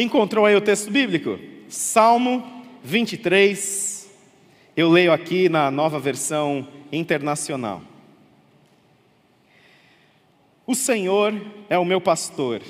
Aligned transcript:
Encontrou 0.00 0.46
aí 0.46 0.54
o 0.54 0.60
texto 0.60 0.92
bíblico? 0.92 1.40
Salmo 1.68 2.64
23. 2.84 4.08
Eu 4.76 4.88
leio 4.88 5.10
aqui 5.10 5.48
na 5.48 5.72
nova 5.72 5.98
versão 5.98 6.68
internacional. 6.92 7.82
O 10.64 10.76
Senhor 10.76 11.34
é 11.68 11.76
o 11.76 11.84
meu 11.84 12.00
pastor, 12.00 12.62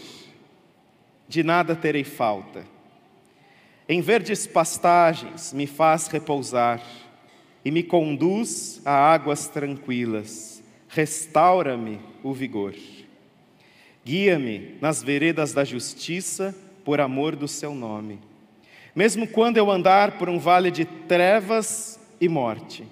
de 1.28 1.42
nada 1.42 1.76
terei 1.76 2.02
falta. 2.02 2.64
Em 3.86 4.00
verdes 4.00 4.46
pastagens 4.46 5.52
me 5.52 5.66
faz 5.66 6.06
repousar 6.06 6.82
e 7.62 7.70
me 7.70 7.82
conduz 7.82 8.80
a 8.86 8.92
águas 8.92 9.48
tranquilas. 9.48 10.62
Restaura-me 10.88 12.00
o 12.22 12.32
vigor. 12.32 12.74
Guia-me 14.02 14.78
nas 14.80 15.02
veredas 15.02 15.52
da 15.52 15.62
justiça 15.62 16.54
por 16.88 17.02
amor 17.02 17.36
do 17.36 17.46
seu 17.46 17.74
nome. 17.74 18.18
Mesmo 18.96 19.26
quando 19.26 19.58
eu 19.58 19.70
andar 19.70 20.12
por 20.12 20.26
um 20.26 20.38
vale 20.38 20.70
de 20.70 20.86
trevas 20.86 22.00
e 22.18 22.30
morte, 22.30 22.82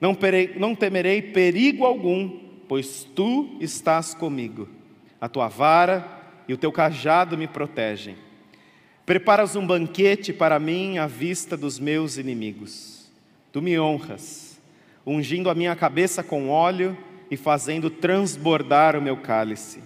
não, 0.00 0.14
perei, 0.14 0.54
não 0.56 0.72
temerei 0.72 1.20
perigo 1.20 1.84
algum 1.84 2.38
pois 2.68 3.02
tu 3.02 3.56
estás 3.60 4.14
comigo. 4.14 4.68
A 5.20 5.28
tua 5.28 5.48
vara 5.48 6.06
e 6.46 6.54
o 6.54 6.56
teu 6.56 6.70
cajado 6.70 7.36
me 7.36 7.48
protegem. 7.48 8.14
Preparas 9.04 9.56
um 9.56 9.66
banquete 9.66 10.32
para 10.32 10.60
mim 10.60 10.98
à 10.98 11.08
vista 11.08 11.56
dos 11.56 11.80
meus 11.80 12.16
inimigos. 12.16 13.10
Tu 13.50 13.60
me 13.60 13.76
honras, 13.76 14.60
ungindo 15.04 15.50
a 15.50 15.56
minha 15.56 15.74
cabeça 15.74 16.22
com 16.22 16.50
óleo 16.50 16.96
e 17.28 17.36
fazendo 17.36 17.90
transbordar 17.90 18.96
o 18.96 19.02
meu 19.02 19.16
cálice. 19.16 19.82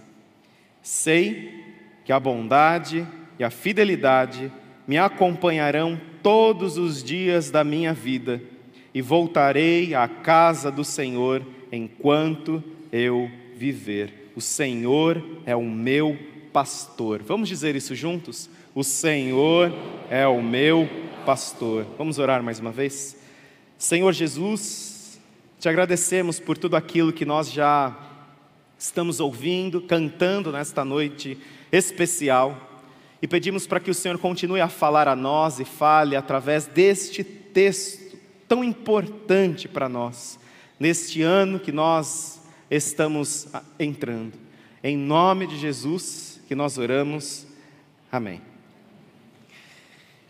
Sei 0.83 1.65
que 2.05 2.13
a 2.13 2.21
bondade 2.21 3.09
e 3.39 3.45
a 3.45 3.51
fidelidade 3.51 4.53
me 4.87 4.99
acompanharão 4.99 6.01
todos 6.23 6.79
os 6.79 7.03
dias 7.03 7.51
da 7.51 7.63
minha 7.63 7.93
vida 7.93 8.43
e 8.95 9.03
voltarei 9.03 9.95
à 9.95 10.09
casa 10.09 10.71
do 10.71 10.85
Senhor 10.85 11.45
enquanto 11.71 12.63
eu 12.91 13.31
viver. 13.55 14.31
O 14.35 14.41
Senhor 14.41 15.23
é 15.45 15.55
o 15.55 15.63
meu 15.63 16.19
pastor. 16.53 17.23
Vamos 17.23 17.49
dizer 17.49 17.77
isso 17.77 17.95
juntos? 17.95 18.49
O 18.75 18.83
Senhor 18.83 19.73
é 20.11 20.27
o 20.27 20.43
meu 20.43 20.89
pastor. 21.27 21.87
Vamos 21.99 22.19
orar 22.19 22.43
mais 22.43 22.59
uma 22.59 22.73
vez? 22.73 23.17
Senhor 23.77 24.13
Jesus, 24.13 25.21
te 25.59 25.69
agradecemos 25.69 26.41
por 26.41 26.57
tudo 26.57 26.77
aquilo 26.77 27.13
que 27.13 27.25
nós 27.25 27.53
já 27.53 27.97
estamos 28.79 29.21
ouvindo, 29.21 29.81
cantando 29.81 30.51
nesta 30.51 30.85
noite 30.85 31.37
especial. 31.71 32.78
E 33.21 33.27
pedimos 33.27 33.67
para 33.67 33.81
que 33.81 33.91
o 33.91 33.95
Senhor 33.95 34.19
continue 34.19 34.61
a 34.61 34.69
falar 34.69 35.09
a 35.09 35.17
nós 35.17 35.59
e 35.59 35.65
fale 35.65 36.15
através 36.15 36.67
deste 36.67 37.25
texto 37.25 38.17
tão 38.47 38.63
importante 38.63 39.69
para 39.69 39.89
nós 39.89 40.39
neste 40.79 41.23
ano 41.23 41.59
que 41.59 41.73
nós 41.73 42.41
estamos 42.71 43.49
entrando. 43.79 44.35
Em 44.83 44.97
nome 44.97 45.47
de 45.47 45.59
Jesus 45.59 46.41
que 46.47 46.55
nós 46.55 46.79
oramos. 46.79 47.47
Amém. 48.11 48.41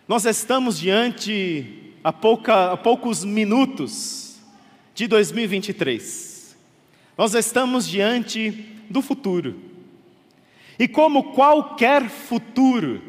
Nós 0.06 0.24
estamos 0.24 0.78
diante 0.78 1.94
a, 2.02 2.12
pouca, 2.12 2.76
poucos 2.78 3.24
minutos 3.24 4.36
de 4.94 5.06
2023. 5.06 6.56
Nós 7.16 7.34
estamos 7.34 7.86
diante 7.86 8.50
do 8.88 9.02
futuro. 9.02 9.67
E 10.78 10.86
como 10.86 11.32
qualquer 11.32 12.08
futuro, 12.08 13.02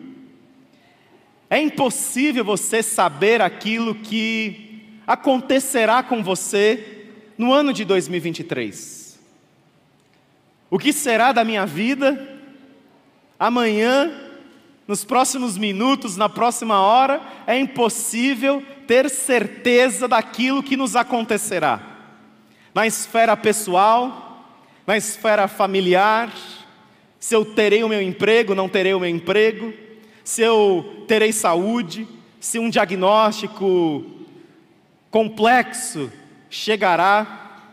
é 1.50 1.62
impossível 1.62 2.44
você 2.44 2.82
saber 2.82 3.42
aquilo 3.42 3.96
que 3.96 5.00
acontecerá 5.06 6.04
com 6.04 6.24
você 6.24 7.08
no 7.38 7.54
ano 7.54 7.72
de 7.72 7.86
2023? 7.86 9.20
O 10.70 10.78
que 10.78 10.94
será 10.94 11.32
da 11.32 11.44
minha 11.44 11.66
vida 11.66 12.38
amanhã, 13.40 14.12
nos 14.88 15.04
próximos 15.04 15.58
minutos, 15.58 16.16
na 16.18 16.30
próxima 16.30 16.82
hora? 16.82 17.22
É 17.48 17.58
impossível 17.58 18.64
ter 18.86 19.10
certeza 19.10 20.08
daquilo 20.08 20.62
que 20.62 20.78
nos 20.78 20.96
acontecerá. 20.96 21.82
Na 22.74 22.86
esfera 22.86 23.36
pessoal, 23.36 24.46
na 24.86 24.98
esfera 24.98 25.48
familiar, 25.48 26.32
se 27.20 27.36
eu 27.36 27.44
terei 27.44 27.84
o 27.84 27.90
meu 27.90 28.02
emprego, 28.02 28.56
não 28.56 28.70
terei 28.70 28.94
o 28.94 29.00
meu 29.00 29.10
emprego, 29.10 29.74
se 30.24 30.42
eu 30.42 31.04
terei 31.08 31.34
saúde, 31.34 32.08
se 32.40 32.58
um 32.58 32.70
diagnóstico 32.70 34.06
complexo 35.12 36.10
chegará, 36.50 37.64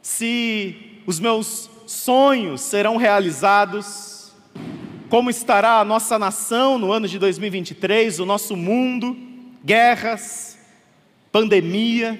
se 0.00 1.00
os 1.06 1.20
meus 1.20 1.68
sonhos 1.86 2.62
serão 2.62 2.96
realizados, 2.96 4.32
como 5.10 5.28
estará 5.28 5.80
a 5.80 5.84
nossa 5.84 6.18
nação 6.18 6.78
no 6.78 6.90
ano 6.90 7.06
de 7.06 7.18
2023, 7.18 8.20
o 8.20 8.24
nosso 8.24 8.56
mundo, 8.56 9.14
guerras, 9.62 10.58
pandemia. 11.30 12.18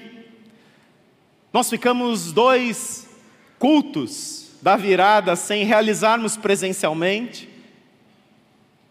Nós 1.51 1.69
ficamos 1.69 2.31
dois 2.31 3.09
cultos 3.57 4.42
da 4.63 4.75
virada 4.75 5.35
sem 5.35 5.63
realizarmos 5.63 6.35
presencialmente. 6.35 7.47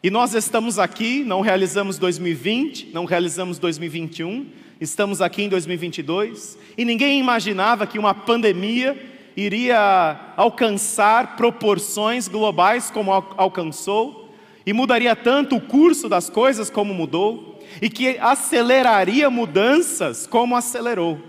E 0.03 0.10
nós 0.10 0.34
estamos 0.34 0.78
aqui, 0.78 1.25
não 1.25 1.41
realizamos 1.41 1.99
2020, 1.99 2.91
não 2.93 3.05
realizamos 3.05 3.59
2021, 3.59 4.62
Estamos 4.83 5.22
aqui 5.22 5.44
em 5.44 5.49
2022 5.49 6.59
e 6.77 6.84
ninguém 6.84 7.21
imaginava 7.21 7.87
que 7.87 8.00
uma 8.00 8.12
pandemia 8.12 9.00
iria 9.37 10.34
alcançar 10.37 11.37
proporções 11.37 12.27
globais 12.27 12.91
como 12.91 13.12
alcançou 13.12 14.34
e 14.66 14.72
mudaria 14.72 15.15
tanto 15.15 15.54
o 15.54 15.60
curso 15.60 16.09
das 16.09 16.28
coisas 16.28 16.69
como 16.69 16.93
mudou 16.93 17.60
e 17.81 17.89
que 17.89 18.19
aceleraria 18.19 19.31
mudanças 19.31 20.27
como 20.27 20.56
acelerou. 20.56 21.21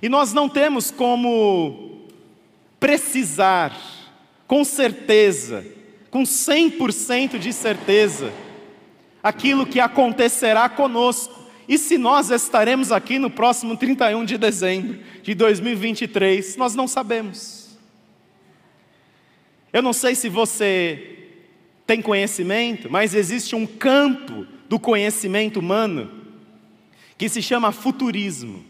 E 0.00 0.08
nós 0.08 0.32
não 0.32 0.48
temos 0.48 0.90
como 0.90 1.83
precisar 2.84 3.74
com 4.46 4.62
certeza, 4.62 5.64
com 6.10 6.22
100% 6.22 7.38
de 7.38 7.50
certeza, 7.50 8.30
aquilo 9.22 9.64
que 9.64 9.80
acontecerá 9.80 10.68
conosco 10.68 11.34
e 11.66 11.78
se 11.78 11.96
nós 11.96 12.28
estaremos 12.28 12.92
aqui 12.92 13.18
no 13.18 13.30
próximo 13.30 13.74
31 13.74 14.26
de 14.26 14.36
dezembro 14.36 15.00
de 15.22 15.34
2023, 15.34 16.58
nós 16.58 16.74
não 16.74 16.86
sabemos. 16.86 17.74
Eu 19.72 19.80
não 19.80 19.94
sei 19.94 20.14
se 20.14 20.28
você 20.28 21.30
tem 21.86 22.02
conhecimento, 22.02 22.90
mas 22.90 23.14
existe 23.14 23.56
um 23.56 23.66
campo 23.66 24.46
do 24.68 24.78
conhecimento 24.78 25.58
humano 25.58 26.10
que 27.16 27.30
se 27.30 27.40
chama 27.40 27.72
futurismo. 27.72 28.62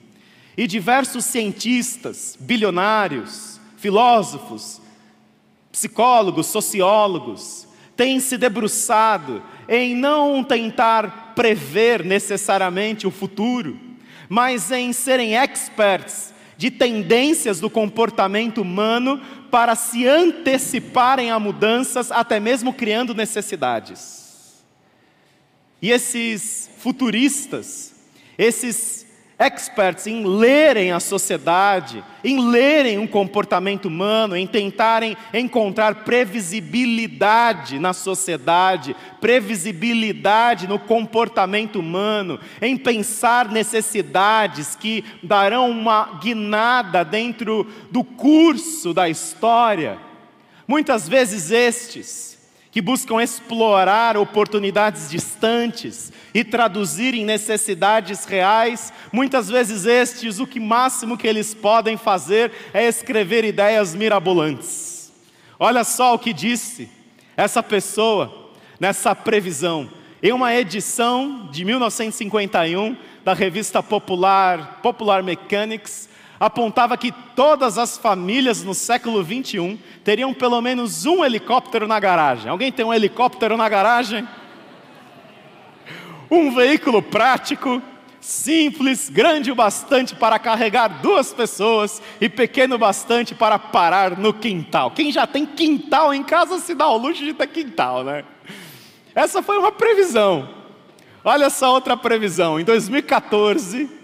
E 0.57 0.69
diversos 0.69 1.25
cientistas, 1.25 2.39
bilionários, 2.39 3.54
filósofos, 3.85 4.81
psicólogos, 5.71 6.47
sociólogos, 6.47 7.69
têm 7.95 8.19
se 8.19 8.39
debruçado 8.39 9.43
em 9.69 9.95
não 9.95 10.43
tentar 10.43 11.35
prever 11.35 12.03
necessariamente 12.03 13.07
o 13.07 13.11
futuro, 13.11 13.79
mas 14.27 14.71
em 14.71 14.91
serem 14.95 15.35
experts 15.35 16.33
de 16.57 16.71
tendências 16.71 17.61
do 17.61 17.69
comportamento 17.69 18.63
humano 18.63 19.21
para 19.51 19.75
se 19.75 20.09
anteciparem 20.09 21.31
a 21.31 21.39
mudanças, 21.39 22.11
até 22.11 22.41
mesmo 22.41 22.73
criando 22.73 23.15
necessidades. 23.15 24.65
E 25.83 25.91
esses 25.91 26.71
futuristas, 26.79 27.95
esses 28.39 29.04
experts 29.39 30.07
em 30.07 30.25
lerem 30.25 30.93
a 30.93 31.01
sociedade, 31.01 32.05
em 32.23 32.49
lerem 32.49 32.99
um 32.99 33.07
comportamento 33.07 33.87
humano, 33.87 34.37
em 34.37 34.47
tentarem 34.47 35.17
encontrar 35.33 36.05
previsibilidade 36.05 37.79
na 37.79 37.93
sociedade, 37.93 38.95
previsibilidade 39.21 40.67
no 40.67 40.79
comportamento 40.79 41.81
humano, 41.81 42.39
em 42.63 42.77
pensar 42.77 43.51
necessidades 43.51 44.77
que 44.77 45.05
darão 45.23 45.71
uma 45.71 46.19
guinada 46.23 47.05
dentro 47.05 47.67
do 47.91 48.05
curso 48.05 48.95
da 48.95 49.09
história. 49.09 49.99
Muitas 50.67 51.09
vezes 51.09 51.51
estes 51.51 52.34
que 52.75 52.83
buscam 52.83 53.23
explorar 53.23 54.17
oportunidades 54.17 55.09
distantes 55.09 56.13
e 56.35 56.43
traduzir 56.43 57.15
em 57.15 57.25
necessidades 57.25 58.25
reais, 58.25 58.93
muitas 59.13 59.49
vezes 59.49 59.85
estes, 59.85 60.41
o 60.41 60.47
que 60.47 60.59
máximo 60.59 61.17
que 61.17 61.29
eles 61.29 61.55
podem 61.55 61.97
fazer 61.97 62.51
é 62.75 62.85
escrever 62.89 63.45
ideias 63.45 63.95
mirabolantes. 63.95 65.13
Olha 65.57 65.85
só 65.85 66.15
o 66.15 66.19
que 66.19 66.33
disse 66.33 66.91
essa 67.37 67.63
pessoa 67.63 68.51
nessa 68.81 69.15
previsão. 69.15 69.89
em 70.21 70.33
uma 70.33 70.53
edição 70.53 71.49
de 71.53 71.65
1951 71.65 72.97
da 73.25 73.35
revista 73.35 73.85
popular 73.85 74.81
Popular 74.83 75.23
Mechanics, 75.23 76.09
apontava 76.39 76.97
que 76.97 77.13
todas 77.35 77.79
as 77.79 77.97
famílias 77.97 78.63
no 78.63 78.75
século 78.75 79.23
21 79.23 79.79
teriam 80.03 80.35
pelo 80.35 80.61
menos 80.61 81.07
um 81.07 81.25
helicóptero 81.25 81.87
na 81.87 81.99
garagem. 82.01 82.51
Alguém 82.51 82.73
tem 82.73 82.85
um 82.85 82.93
helicóptero 82.93 83.57
na 83.57 83.69
garagem? 83.69 84.27
Um 86.31 86.55
veículo 86.55 87.03
prático, 87.03 87.81
simples, 88.21 89.09
grande 89.09 89.53
o 89.53 89.55
bastante 89.55 90.15
para 90.15 90.39
carregar 90.39 90.89
duas 91.01 91.33
pessoas 91.33 92.03
e 92.21 92.29
pequeno 92.29 92.79
bastante 92.79 93.35
para 93.35 93.59
parar 93.59 94.19
no 94.19 94.33
quintal. 94.33 94.91
Quem 94.91 95.13
já 95.13 95.27
tem 95.27 95.47
quintal 95.47 96.13
em 96.13 96.23
casa 96.23 96.59
se 96.59 96.75
dá 96.75 96.89
o 96.89 96.97
luxo 96.97 97.25
de 97.25 97.35
ter 97.35 97.47
quintal, 97.47 98.03
né? 98.03 98.25
Essa 99.15 99.43
foi 99.43 99.59
uma 99.59 99.71
previsão. 99.71 100.49
Olha 101.23 101.49
só 101.49 101.73
outra 101.73 101.97
previsão. 101.97 102.59
Em 102.59 102.65
2014, 102.65 104.04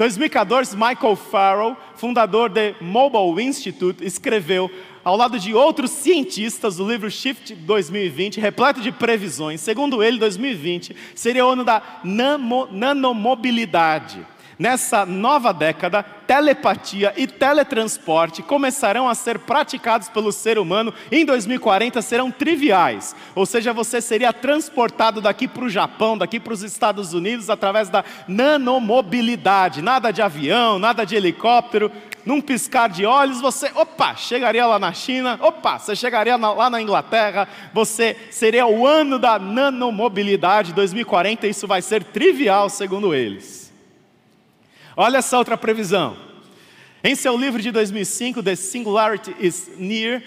2014, 0.00 0.76
Michael 0.78 1.14
Farrell, 1.14 1.76
fundador 1.94 2.48
do 2.48 2.74
Mobile 2.80 3.46
Institute, 3.46 4.02
escreveu, 4.02 4.70
ao 5.04 5.14
lado 5.14 5.38
de 5.38 5.52
outros 5.52 5.90
cientistas, 5.90 6.80
o 6.80 6.88
livro 6.88 7.10
Shift 7.10 7.54
2020, 7.54 8.40
repleto 8.40 8.80
de 8.80 8.90
previsões. 8.90 9.60
Segundo 9.60 10.02
ele, 10.02 10.18
2020 10.18 10.96
seria 11.14 11.44
o 11.44 11.50
ano 11.50 11.64
da 11.64 11.82
nanomobilidade. 12.02 14.26
Nessa 14.60 15.06
nova 15.06 15.54
década, 15.54 16.02
telepatia 16.02 17.14
e 17.16 17.26
teletransporte 17.26 18.42
começarão 18.42 19.08
a 19.08 19.14
ser 19.14 19.38
praticados 19.38 20.10
pelo 20.10 20.30
ser 20.30 20.58
humano 20.58 20.92
em 21.10 21.24
2040 21.24 22.02
serão 22.02 22.30
triviais. 22.30 23.16
Ou 23.34 23.46
seja, 23.46 23.72
você 23.72 24.02
seria 24.02 24.34
transportado 24.34 25.22
daqui 25.22 25.48
para 25.48 25.64
o 25.64 25.70
Japão, 25.70 26.18
daqui 26.18 26.38
para 26.38 26.52
os 26.52 26.62
Estados 26.62 27.14
Unidos 27.14 27.48
através 27.48 27.88
da 27.88 28.04
nanomobilidade. 28.28 29.80
Nada 29.80 30.10
de 30.10 30.20
avião, 30.20 30.78
nada 30.78 31.06
de 31.06 31.16
helicóptero. 31.16 31.90
Num 32.26 32.42
piscar 32.42 32.90
de 32.90 33.06
olhos, 33.06 33.40
você, 33.40 33.70
opa, 33.74 34.14
chegaria 34.14 34.66
lá 34.66 34.78
na 34.78 34.92
China, 34.92 35.38
opa, 35.40 35.78
você 35.78 35.96
chegaria 35.96 36.36
na, 36.36 36.52
lá 36.52 36.68
na 36.68 36.82
Inglaterra, 36.82 37.48
você 37.72 38.14
seria 38.30 38.66
o 38.66 38.86
ano 38.86 39.18
da 39.18 39.38
nanomobilidade, 39.38 40.74
2040, 40.74 41.46
isso 41.46 41.66
vai 41.66 41.80
ser 41.80 42.04
trivial, 42.04 42.68
segundo 42.68 43.14
eles. 43.14 43.59
Olha 45.02 45.16
essa 45.16 45.38
outra 45.38 45.56
previsão. 45.56 46.14
Em 47.02 47.14
seu 47.14 47.34
livro 47.34 47.62
de 47.62 47.70
2005, 47.70 48.42
The 48.42 48.54
Singularity 48.54 49.34
is 49.40 49.70
Near, 49.78 50.22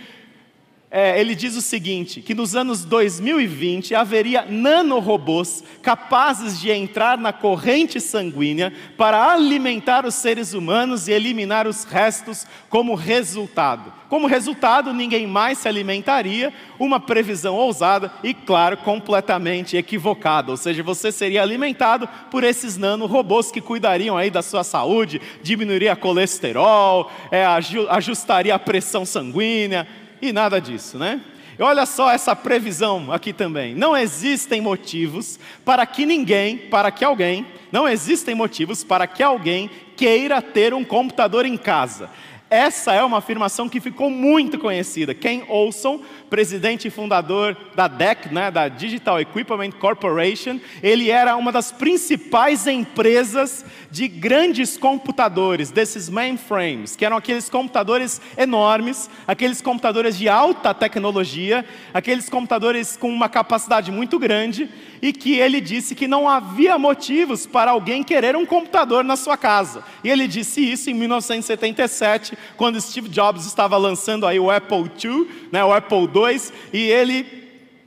é, 0.95 1.19
ele 1.19 1.33
diz 1.33 1.55
o 1.55 1.61
seguinte: 1.61 2.21
que 2.21 2.35
nos 2.35 2.55
anos 2.55 2.85
2020 2.85 3.95
haveria 3.95 4.45
nanorobôs 4.47 5.63
capazes 5.81 6.61
de 6.61 6.69
entrar 6.69 7.17
na 7.17 7.33
corrente 7.33 7.99
sanguínea 7.99 8.71
para 8.95 9.33
alimentar 9.33 10.05
os 10.05 10.13
seres 10.13 10.53
humanos 10.53 11.07
e 11.07 11.11
eliminar 11.11 11.67
os 11.67 11.83
restos 11.83 12.45
como 12.69 12.93
resultado. 12.93 13.91
Como 14.07 14.27
resultado, 14.27 14.93
ninguém 14.93 15.25
mais 15.25 15.57
se 15.57 15.67
alimentaria, 15.67 16.53
uma 16.77 16.99
previsão 16.99 17.55
ousada 17.55 18.13
e, 18.23 18.31
claro, 18.31 18.77
completamente 18.77 19.75
equivocada. 19.75 20.51
Ou 20.51 20.57
seja, 20.57 20.83
você 20.83 21.11
seria 21.11 21.41
alimentado 21.41 22.07
por 22.29 22.43
esses 22.43 22.77
nanorobôs 22.77 23.49
que 23.49 23.59
cuidariam 23.59 24.15
aí 24.15 24.29
da 24.29 24.43
sua 24.43 24.63
saúde, 24.63 25.19
diminuiria 25.41 25.95
colesterol, 25.95 27.11
é, 27.31 27.43
ajustaria 27.89 28.53
a 28.53 28.59
pressão 28.59 29.03
sanguínea 29.03 29.87
e 30.23 30.31
nada 30.31 30.61
disso, 30.61 30.97
né? 30.97 31.21
E 31.59 31.61
olha 31.61 31.85
só 31.85 32.09
essa 32.09 32.33
previsão 32.35 33.11
aqui 33.11 33.33
também. 33.33 33.75
Não 33.75 33.95
existem 33.95 34.61
motivos 34.61 35.37
para 35.65 35.85
que 35.85 36.05
ninguém, 36.05 36.57
para 36.57 36.89
que 36.91 37.03
alguém, 37.03 37.45
não 37.71 37.87
existem 37.87 38.33
motivos 38.33 38.83
para 38.83 39.05
que 39.05 39.21
alguém 39.21 39.69
queira 39.97 40.41
ter 40.41 40.73
um 40.73 40.83
computador 40.83 41.45
em 41.45 41.57
casa. 41.57 42.09
Essa 42.49 42.93
é 42.93 43.03
uma 43.03 43.17
afirmação 43.17 43.67
que 43.67 43.81
ficou 43.81 44.09
muito 44.09 44.57
conhecida. 44.57 45.13
Ken 45.13 45.43
Olson, 45.49 46.01
presidente 46.33 46.87
e 46.87 46.89
fundador 46.89 47.55
da 47.75 47.87
DEC, 47.87 48.33
né, 48.33 48.49
da 48.49 48.67
Digital 48.67 49.21
Equipment 49.21 49.69
Corporation, 49.73 50.59
ele 50.81 51.11
era 51.11 51.35
uma 51.35 51.51
das 51.51 51.71
principais 51.71 52.65
empresas 52.65 53.63
de 53.91 54.07
grandes 54.07 54.75
computadores, 54.75 55.69
desses 55.69 56.09
mainframes, 56.09 56.95
que 56.95 57.05
eram 57.05 57.17
aqueles 57.17 57.51
computadores 57.51 58.19
enormes, 58.35 59.11
aqueles 59.27 59.61
computadores 59.61 60.17
de 60.17 60.27
alta 60.27 60.73
tecnologia, 60.73 61.63
aqueles 61.93 62.27
computadores 62.29 62.97
com 62.97 63.09
uma 63.09 63.29
capacidade 63.29 63.91
muito 63.91 64.17
grande, 64.17 64.67
e 65.03 65.11
que 65.11 65.35
ele 65.35 65.59
disse 65.59 65.93
que 65.93 66.07
não 66.07 66.29
havia 66.29 66.79
motivos 66.79 67.45
para 67.45 67.71
alguém 67.71 68.01
querer 68.01 68.37
um 68.37 68.45
computador 68.45 69.03
na 69.03 69.17
sua 69.17 69.35
casa. 69.35 69.83
E 70.01 70.09
ele 70.09 70.29
disse 70.29 70.61
isso 70.61 70.89
em 70.89 70.93
1977, 70.93 72.37
quando 72.55 72.79
Steve 72.79 73.09
Jobs 73.09 73.45
estava 73.45 73.75
lançando 73.75 74.25
aí 74.25 74.39
o 74.39 74.49
Apple 74.49 74.89
II, 75.03 75.49
né, 75.51 75.61
o 75.61 75.73
Apple 75.73 76.09
II, 76.15 76.22
e 76.71 76.79
ele 76.79 77.43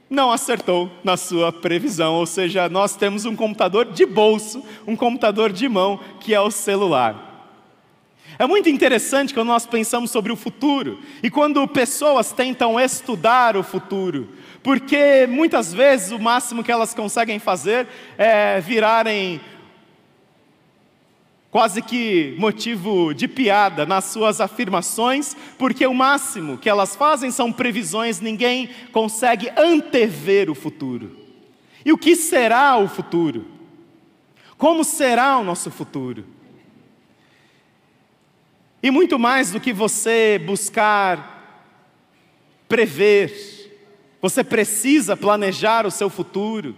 não 0.09 0.31
acertou 0.31 0.91
na 1.03 1.17
sua 1.17 1.53
previsão, 1.53 2.15
ou 2.15 2.27
seja, 2.27 2.69
nós 2.69 2.95
temos 2.95 3.25
um 3.25 3.35
computador 3.35 3.87
de 3.87 4.07
bolso, 4.07 4.63
um 4.87 4.95
computador 4.95 5.53
de 5.53 5.69
mão, 5.69 5.99
que 6.21 6.33
é 6.33 6.41
o 6.41 6.51
celular. 6.51 7.27
É 8.39 8.47
muito 8.47 8.69
interessante 8.69 9.33
quando 9.33 9.49
nós 9.49 9.67
pensamos 9.67 10.11
sobre 10.11 10.31
o 10.31 10.37
futuro 10.37 11.01
e 11.23 11.31
quando 11.31 11.67
pessoas 11.67 12.33
tentam 12.33 12.79
estudar 12.79 13.57
o 13.57 13.63
futuro, 13.63 14.29
porque 14.63 15.27
muitas 15.29 15.73
vezes 15.73 16.13
o 16.13 16.19
máximo 16.19 16.63
que 16.63 16.71
elas 16.71 16.93
conseguem 16.93 17.39
fazer 17.39 17.87
é 18.19 18.61
virarem 18.61 19.41
quase 21.57 21.81
que 21.81 22.35
motivo 22.37 23.15
de 23.15 23.27
piada 23.27 23.87
nas 23.87 24.05
suas 24.05 24.43
afirmações, 24.43 25.35
porque 25.57 25.87
o 25.87 25.95
máximo 25.95 26.59
que 26.59 26.69
elas 26.69 26.95
fazem 26.95 27.31
são 27.31 27.51
previsões, 27.51 28.21
ninguém 28.21 28.69
consegue 28.93 29.51
antever 29.57 30.51
o 30.51 30.55
futuro. 30.55 31.17
E 31.83 31.91
o 31.91 31.97
que 31.97 32.15
será 32.15 32.77
o 32.77 32.87
futuro? 32.87 33.47
Como 34.59 34.85
será 34.85 35.39
o 35.39 35.45
nosso 35.45 35.71
futuro? 35.71 36.27
E 38.83 38.91
muito 38.91 39.19
mais 39.19 39.51
do 39.51 39.59
que 39.59 39.73
você 39.73 40.39
buscar 40.45 41.73
prever, 42.69 43.33
você 44.21 44.45
precisa 44.45 45.17
planejar 45.17 45.87
o 45.87 45.91
seu 45.91 46.11
futuro. 46.11 46.77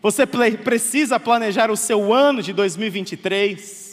Você 0.00 0.24
precisa 0.24 1.18
planejar 1.18 1.68
o 1.68 1.76
seu 1.76 2.14
ano 2.14 2.40
de 2.40 2.52
2023. 2.52 3.89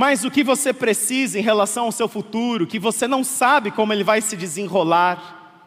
Mas 0.00 0.22
o 0.22 0.30
que 0.30 0.44
você 0.44 0.72
precisa 0.72 1.40
em 1.40 1.42
relação 1.42 1.86
ao 1.86 1.90
seu 1.90 2.06
futuro, 2.06 2.68
que 2.68 2.78
você 2.78 3.08
não 3.08 3.24
sabe 3.24 3.72
como 3.72 3.92
ele 3.92 4.04
vai 4.04 4.20
se 4.20 4.36
desenrolar, 4.36 5.66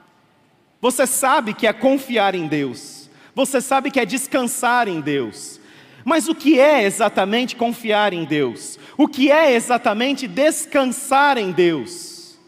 você 0.79 1.05
sabe 1.05 1.53
que 1.53 1.67
é 1.67 1.73
confiar 1.73 2.33
em 2.33 2.47
Deus, 2.47 3.09
você 3.35 3.59
sabe 3.59 3.91
que 3.91 3.99
é 3.99 4.05
descansar 4.05 4.87
em 4.87 5.01
Deus. 5.01 5.59
Mas 6.05 6.29
o 6.29 6.33
que 6.33 6.57
é 6.57 6.81
exatamente 6.81 7.57
confiar 7.57 8.13
em 8.13 8.23
Deus? 8.23 8.79
O 8.97 9.05
que 9.05 9.29
é 9.29 9.51
exatamente 9.51 10.29
descansar 10.29 11.37
em 11.37 11.51
Deus? 11.51 12.39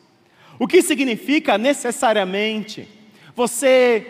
O 0.58 0.66
que 0.66 0.82
significa 0.82 1.58
necessariamente 1.58 2.88
você 3.36 4.08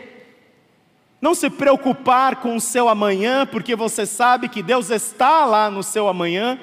não 1.19 1.33
se 1.33 1.49
preocupar 1.49 2.35
com 2.35 2.55
o 2.55 2.61
seu 2.61 2.87
amanhã, 2.87 3.47
porque 3.47 3.75
você 3.75 4.05
sabe 4.05 4.47
que 4.47 4.61
Deus 4.61 4.91
está 4.91 5.43
lá 5.43 5.71
no 5.71 5.81
seu 5.81 6.07
amanhã. 6.07 6.59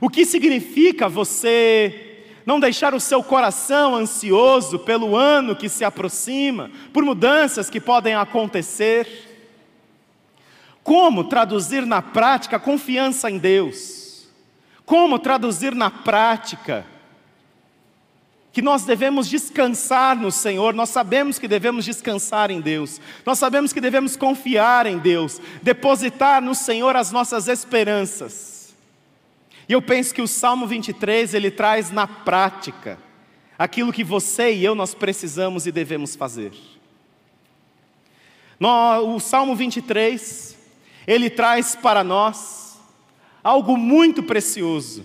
O 0.00 0.08
que 0.08 0.24
significa 0.24 1.08
você 1.08 2.24
não 2.46 2.58
deixar 2.58 2.94
o 2.94 3.00
seu 3.00 3.22
coração 3.22 3.94
ansioso 3.94 4.78
pelo 4.78 5.14
ano 5.14 5.56
que 5.56 5.68
se 5.68 5.84
aproxima, 5.84 6.70
por 6.92 7.04
mudanças 7.04 7.68
que 7.68 7.80
podem 7.80 8.14
acontecer? 8.14 9.06
Como 10.82 11.24
traduzir 11.24 11.84
na 11.84 12.00
prática 12.00 12.58
confiança 12.58 13.30
em 13.30 13.36
Deus? 13.36 14.26
Como 14.86 15.18
traduzir 15.18 15.74
na 15.74 15.90
prática 15.90 16.86
que 18.50 18.62
nós 18.62 18.84
devemos 18.84 19.28
descansar 19.28 20.16
no 20.16 20.32
Senhor, 20.32 20.74
nós 20.74 20.88
sabemos 20.88 21.38
que 21.38 21.46
devemos 21.46 21.84
descansar 21.84 22.50
em 22.50 22.60
Deus, 22.60 23.00
nós 23.24 23.38
sabemos 23.38 23.72
que 23.72 23.80
devemos 23.80 24.16
confiar 24.16 24.86
em 24.86 24.98
Deus, 24.98 25.40
depositar 25.62 26.40
no 26.42 26.54
Senhor 26.54 26.96
as 26.96 27.12
nossas 27.12 27.46
esperanças. 27.46 28.57
E 29.68 29.72
eu 29.72 29.82
penso 29.82 30.14
que 30.14 30.22
o 30.22 30.28
Salmo 30.28 30.66
23 30.66 31.34
ele 31.34 31.50
traz 31.50 31.90
na 31.90 32.06
prática 32.06 32.98
aquilo 33.58 33.92
que 33.92 34.02
você 34.02 34.52
e 34.54 34.64
eu 34.64 34.74
nós 34.74 34.94
precisamos 34.94 35.66
e 35.66 35.72
devemos 35.72 36.16
fazer. 36.16 36.52
No, 38.58 39.14
o 39.14 39.20
Salmo 39.20 39.54
23 39.54 40.56
ele 41.06 41.28
traz 41.28 41.74
para 41.74 42.02
nós 42.02 42.80
algo 43.42 43.76
muito 43.76 44.22
precioso 44.22 45.04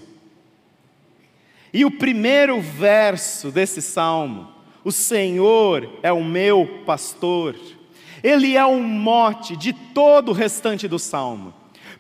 e 1.74 1.84
o 1.84 1.90
primeiro 1.90 2.62
verso 2.62 3.50
desse 3.50 3.82
salmo, 3.82 4.48
o 4.84 4.92
Senhor 4.92 5.90
é 6.04 6.14
o 6.14 6.24
meu 6.24 6.84
pastor, 6.86 7.56
ele 8.22 8.56
é 8.56 8.64
um 8.64 8.84
mote 8.84 9.58
de 9.58 9.74
todo 9.74 10.30
o 10.30 10.34
restante 10.34 10.88
do 10.88 11.00
salmo, 11.00 11.52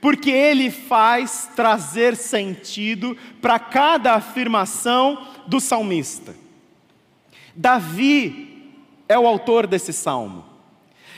porque 0.03 0.29
ele 0.29 0.69
faz 0.69 1.49
trazer 1.55 2.17
sentido 2.17 3.17
para 3.41 3.57
cada 3.57 4.15
afirmação 4.15 5.25
do 5.47 5.61
salmista. 5.61 6.35
Davi 7.55 8.75
é 9.07 9.17
o 9.17 9.25
autor 9.25 9.65
desse 9.65 9.93
salmo, 9.93 10.43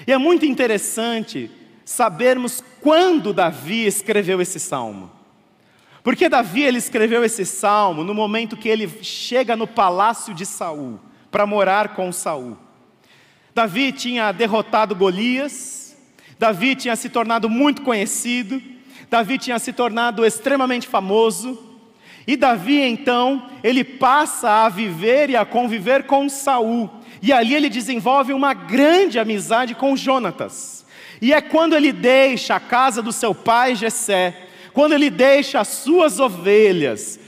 e 0.05 0.11
é 0.11 0.19
muito 0.19 0.45
interessante 0.45 1.49
sabermos 1.83 2.63
quando 2.79 3.33
Davi 3.33 3.87
escreveu 3.87 4.39
esse 4.39 4.59
salmo. 4.59 5.11
Porque 6.03 6.29
Davi 6.29 6.61
ele 6.61 6.77
escreveu 6.77 7.23
esse 7.23 7.43
salmo 7.43 8.03
no 8.03 8.13
momento 8.13 8.55
que 8.55 8.69
ele 8.69 8.87
chega 9.01 9.55
no 9.55 9.65
palácio 9.65 10.31
de 10.31 10.45
Saul 10.45 10.99
para 11.31 11.47
morar 11.47 11.95
com 11.95 12.11
Saul. 12.11 12.55
Davi 13.51 13.91
tinha 13.91 14.31
derrotado 14.31 14.95
Golias, 14.95 15.97
Davi 16.37 16.75
tinha 16.75 16.95
se 16.95 17.09
tornado 17.09 17.49
muito 17.49 17.81
conhecido, 17.81 18.61
Davi 19.09 19.37
tinha 19.37 19.59
se 19.59 19.71
tornado 19.71 20.25
extremamente 20.25 20.87
famoso, 20.87 21.57
e 22.27 22.35
Davi 22.35 22.81
então, 22.81 23.49
ele 23.63 23.83
passa 23.83 24.65
a 24.65 24.69
viver 24.69 25.29
e 25.29 25.35
a 25.35 25.45
conviver 25.45 26.03
com 26.03 26.27
Saul, 26.27 26.89
e 27.21 27.31
ali 27.31 27.53
ele 27.53 27.69
desenvolve 27.69 28.33
uma 28.33 28.53
grande 28.53 29.19
amizade 29.19 29.75
com 29.75 29.95
Jonatas. 29.95 30.85
E 31.21 31.33
é 31.33 31.41
quando 31.41 31.75
ele 31.75 31.91
deixa 31.91 32.55
a 32.55 32.59
casa 32.59 33.01
do 33.01 33.11
seu 33.11 33.33
pai 33.33 33.75
Jessé, 33.75 34.47
quando 34.73 34.93
ele 34.93 35.09
deixa 35.09 35.59
as 35.59 35.67
suas 35.69 36.19
ovelhas, 36.19 37.19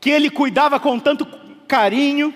que 0.00 0.10
ele 0.10 0.28
cuidava 0.28 0.78
com 0.78 0.98
tanto 0.98 1.26
carinho, 1.66 2.34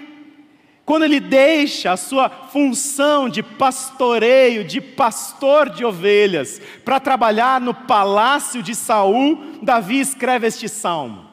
quando 0.91 1.05
ele 1.05 1.21
deixa 1.21 1.93
a 1.93 1.97
sua 1.97 2.29
função 2.29 3.29
de 3.29 3.45
pastoreio, 3.45 4.65
de 4.65 4.81
pastor 4.81 5.71
de 5.71 5.85
ovelhas, 5.85 6.61
para 6.85 6.99
trabalhar 6.99 7.61
no 7.61 7.73
palácio 7.73 8.61
de 8.61 8.75
Saul, 8.75 9.39
Davi 9.63 10.01
escreve 10.01 10.49
este 10.49 10.69
salmo. 10.69 11.27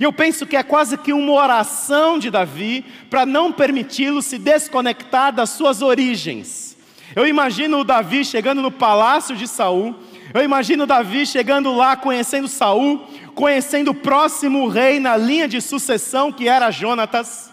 E 0.00 0.04
eu 0.04 0.10
penso 0.10 0.46
que 0.46 0.56
é 0.56 0.62
quase 0.62 0.96
que 0.96 1.12
uma 1.12 1.32
oração 1.32 2.18
de 2.18 2.30
Davi 2.30 2.82
para 3.10 3.26
não 3.26 3.52
permiti-lo 3.52 4.22
se 4.22 4.38
desconectar 4.38 5.34
das 5.34 5.50
suas 5.50 5.82
origens. 5.82 6.74
Eu 7.14 7.26
imagino 7.26 7.80
o 7.80 7.84
Davi 7.84 8.24
chegando 8.24 8.62
no 8.62 8.72
palácio 8.72 9.36
de 9.36 9.46
Saul, 9.46 9.94
eu 10.32 10.42
imagino 10.42 10.86
Davi 10.86 11.26
chegando 11.26 11.76
lá, 11.76 11.94
conhecendo 11.94 12.48
Saul, 12.48 13.06
conhecendo 13.34 13.90
o 13.90 13.94
próximo 13.94 14.66
rei 14.66 14.98
na 14.98 15.14
linha 15.14 15.46
de 15.46 15.60
sucessão 15.60 16.32
que 16.32 16.48
era 16.48 16.70
Jonatas. 16.70 17.52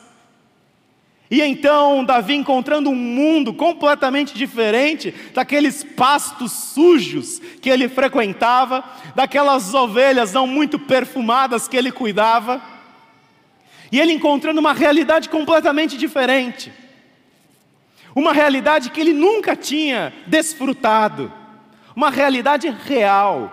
E 1.32 1.42
então 1.42 2.04
Davi 2.04 2.36
encontrando 2.36 2.90
um 2.90 2.96
mundo 2.96 3.54
completamente 3.54 4.38
diferente 4.38 5.16
daqueles 5.34 5.82
pastos 5.82 6.52
sujos 6.52 7.40
que 7.62 7.70
ele 7.70 7.88
frequentava, 7.88 8.84
daquelas 9.16 9.74
ovelhas 9.74 10.34
não 10.34 10.46
muito 10.46 10.78
perfumadas 10.78 11.70
que 11.70 11.78
ele 11.78 11.90
cuidava. 11.90 12.62
E 13.90 13.98
ele 13.98 14.12
encontrando 14.12 14.60
uma 14.60 14.74
realidade 14.74 15.30
completamente 15.30 15.98
diferente. 15.98 16.70
Uma 18.14 18.34
realidade 18.34 18.90
que 18.90 19.00
ele 19.00 19.14
nunca 19.14 19.56
tinha 19.56 20.12
desfrutado. 20.28 21.32
Uma 21.96 22.10
realidade 22.10 22.70
real. 22.70 23.50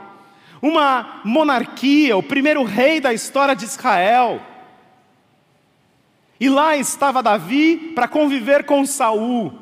Uma 0.60 1.20
monarquia, 1.22 2.16
o 2.16 2.24
primeiro 2.24 2.64
rei 2.64 3.00
da 3.00 3.12
história 3.14 3.54
de 3.54 3.64
Israel 3.64 4.42
e 6.40 6.48
lá 6.48 6.76
estava 6.76 7.22
Davi 7.22 7.92
para 7.94 8.06
conviver 8.06 8.64
com 8.64 8.86
Saul, 8.86 9.52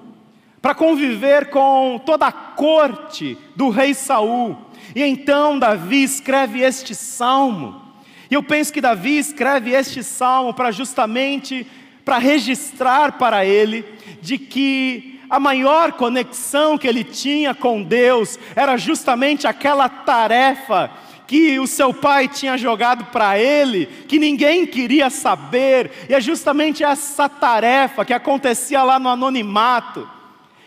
para 0.60 0.74
conviver 0.74 1.50
com 1.50 2.00
toda 2.04 2.26
a 2.26 2.32
corte 2.32 3.38
do 3.54 3.70
rei 3.70 3.94
Saul. 3.94 4.56
E 4.94 5.02
então 5.02 5.58
Davi 5.58 6.02
escreve 6.02 6.60
este 6.60 6.94
salmo. 6.94 7.82
E 8.30 8.34
eu 8.34 8.42
penso 8.42 8.72
que 8.72 8.80
Davi 8.80 9.16
escreve 9.18 9.70
este 9.70 10.02
salmo 10.02 10.52
para 10.52 10.70
justamente 10.70 11.66
para 12.04 12.18
registrar 12.18 13.12
para 13.12 13.44
ele 13.44 13.84
de 14.20 14.38
que 14.38 15.20
a 15.28 15.40
maior 15.40 15.92
conexão 15.92 16.78
que 16.78 16.86
ele 16.86 17.02
tinha 17.02 17.54
com 17.54 17.82
Deus 17.82 18.38
era 18.54 18.76
justamente 18.76 19.46
aquela 19.46 19.88
tarefa 19.88 20.90
que 21.26 21.58
o 21.58 21.66
seu 21.66 21.92
pai 21.92 22.28
tinha 22.28 22.56
jogado 22.56 23.06
para 23.06 23.38
ele, 23.38 23.86
que 24.06 24.18
ninguém 24.18 24.66
queria 24.66 25.10
saber, 25.10 25.90
e 26.08 26.14
é 26.14 26.20
justamente 26.20 26.84
essa 26.84 27.28
tarefa 27.28 28.04
que 28.04 28.12
acontecia 28.12 28.82
lá 28.82 28.98
no 28.98 29.08
anonimato, 29.08 30.08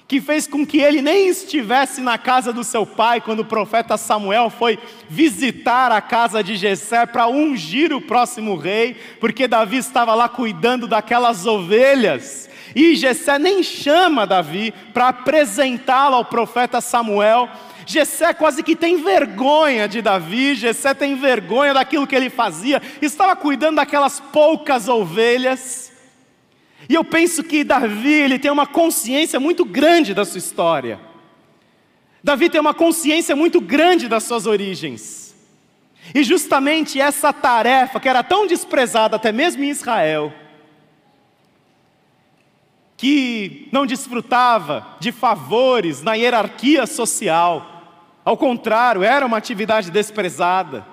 que 0.07 0.19
fez 0.19 0.47
com 0.47 0.65
que 0.65 0.79
ele 0.79 1.01
nem 1.01 1.27
estivesse 1.29 2.01
na 2.01 2.17
casa 2.17 2.51
do 2.51 2.63
seu 2.63 2.83
pai 2.83 3.21
quando 3.21 3.41
o 3.41 3.45
profeta 3.45 3.95
Samuel 3.95 4.49
foi 4.49 4.79
visitar 5.07 5.91
a 5.91 6.01
casa 6.01 6.43
de 6.43 6.55
Jessé 6.55 7.05
para 7.05 7.27
ungir 7.27 7.93
o 7.93 8.01
próximo 8.01 8.55
rei, 8.55 8.97
porque 9.19 9.47
Davi 9.47 9.77
estava 9.77 10.15
lá 10.15 10.27
cuidando 10.27 10.87
daquelas 10.87 11.45
ovelhas. 11.45 12.49
E 12.75 12.95
Jessé 12.95 13.37
nem 13.37 13.61
chama 13.63 14.25
Davi 14.25 14.73
para 14.93 15.09
apresentá-lo 15.09 16.15
ao 16.15 16.25
profeta 16.25 16.81
Samuel, 16.81 17.47
Jessé 17.89 18.35
quase 18.35 18.61
que 18.61 18.75
tem 18.75 19.01
vergonha 19.01 19.87
de 19.87 19.99
Davi, 19.99 20.53
Jessé 20.53 20.93
tem 20.93 21.15
vergonha 21.15 21.73
daquilo 21.73 22.05
que 22.05 22.15
ele 22.15 22.29
fazia, 22.29 22.79
estava 23.01 23.35
cuidando 23.35 23.77
daquelas 23.77 24.19
poucas 24.19 24.87
ovelhas. 24.87 25.91
E 26.87 26.93
eu 26.93 27.03
penso 27.03 27.43
que 27.43 27.63
Davi, 27.63 28.13
ele 28.13 28.37
tem 28.37 28.51
uma 28.51 28.67
consciência 28.67 29.39
muito 29.39 29.65
grande 29.65 30.13
da 30.13 30.23
sua 30.23 30.37
história. 30.37 30.99
Davi 32.23 32.47
tem 32.47 32.61
uma 32.61 32.75
consciência 32.75 33.35
muito 33.35 33.59
grande 33.59 34.07
das 34.07 34.23
suas 34.23 34.45
origens. 34.45 35.35
E 36.13 36.23
justamente 36.23 37.01
essa 37.01 37.33
tarefa, 37.33 37.99
que 37.99 38.07
era 38.07 38.21
tão 38.21 38.45
desprezada 38.45 39.15
até 39.15 39.31
mesmo 39.31 39.63
em 39.63 39.69
Israel, 39.69 40.31
que 42.95 43.67
não 43.71 43.87
desfrutava 43.87 44.95
de 44.99 45.11
favores 45.11 46.03
na 46.03 46.13
hierarquia 46.13 46.85
social, 46.85 47.78
ao 48.29 48.37
contrário, 48.37 49.01
era 49.01 49.25
uma 49.25 49.37
atividade 49.37 49.89
desprezada. 49.89 50.85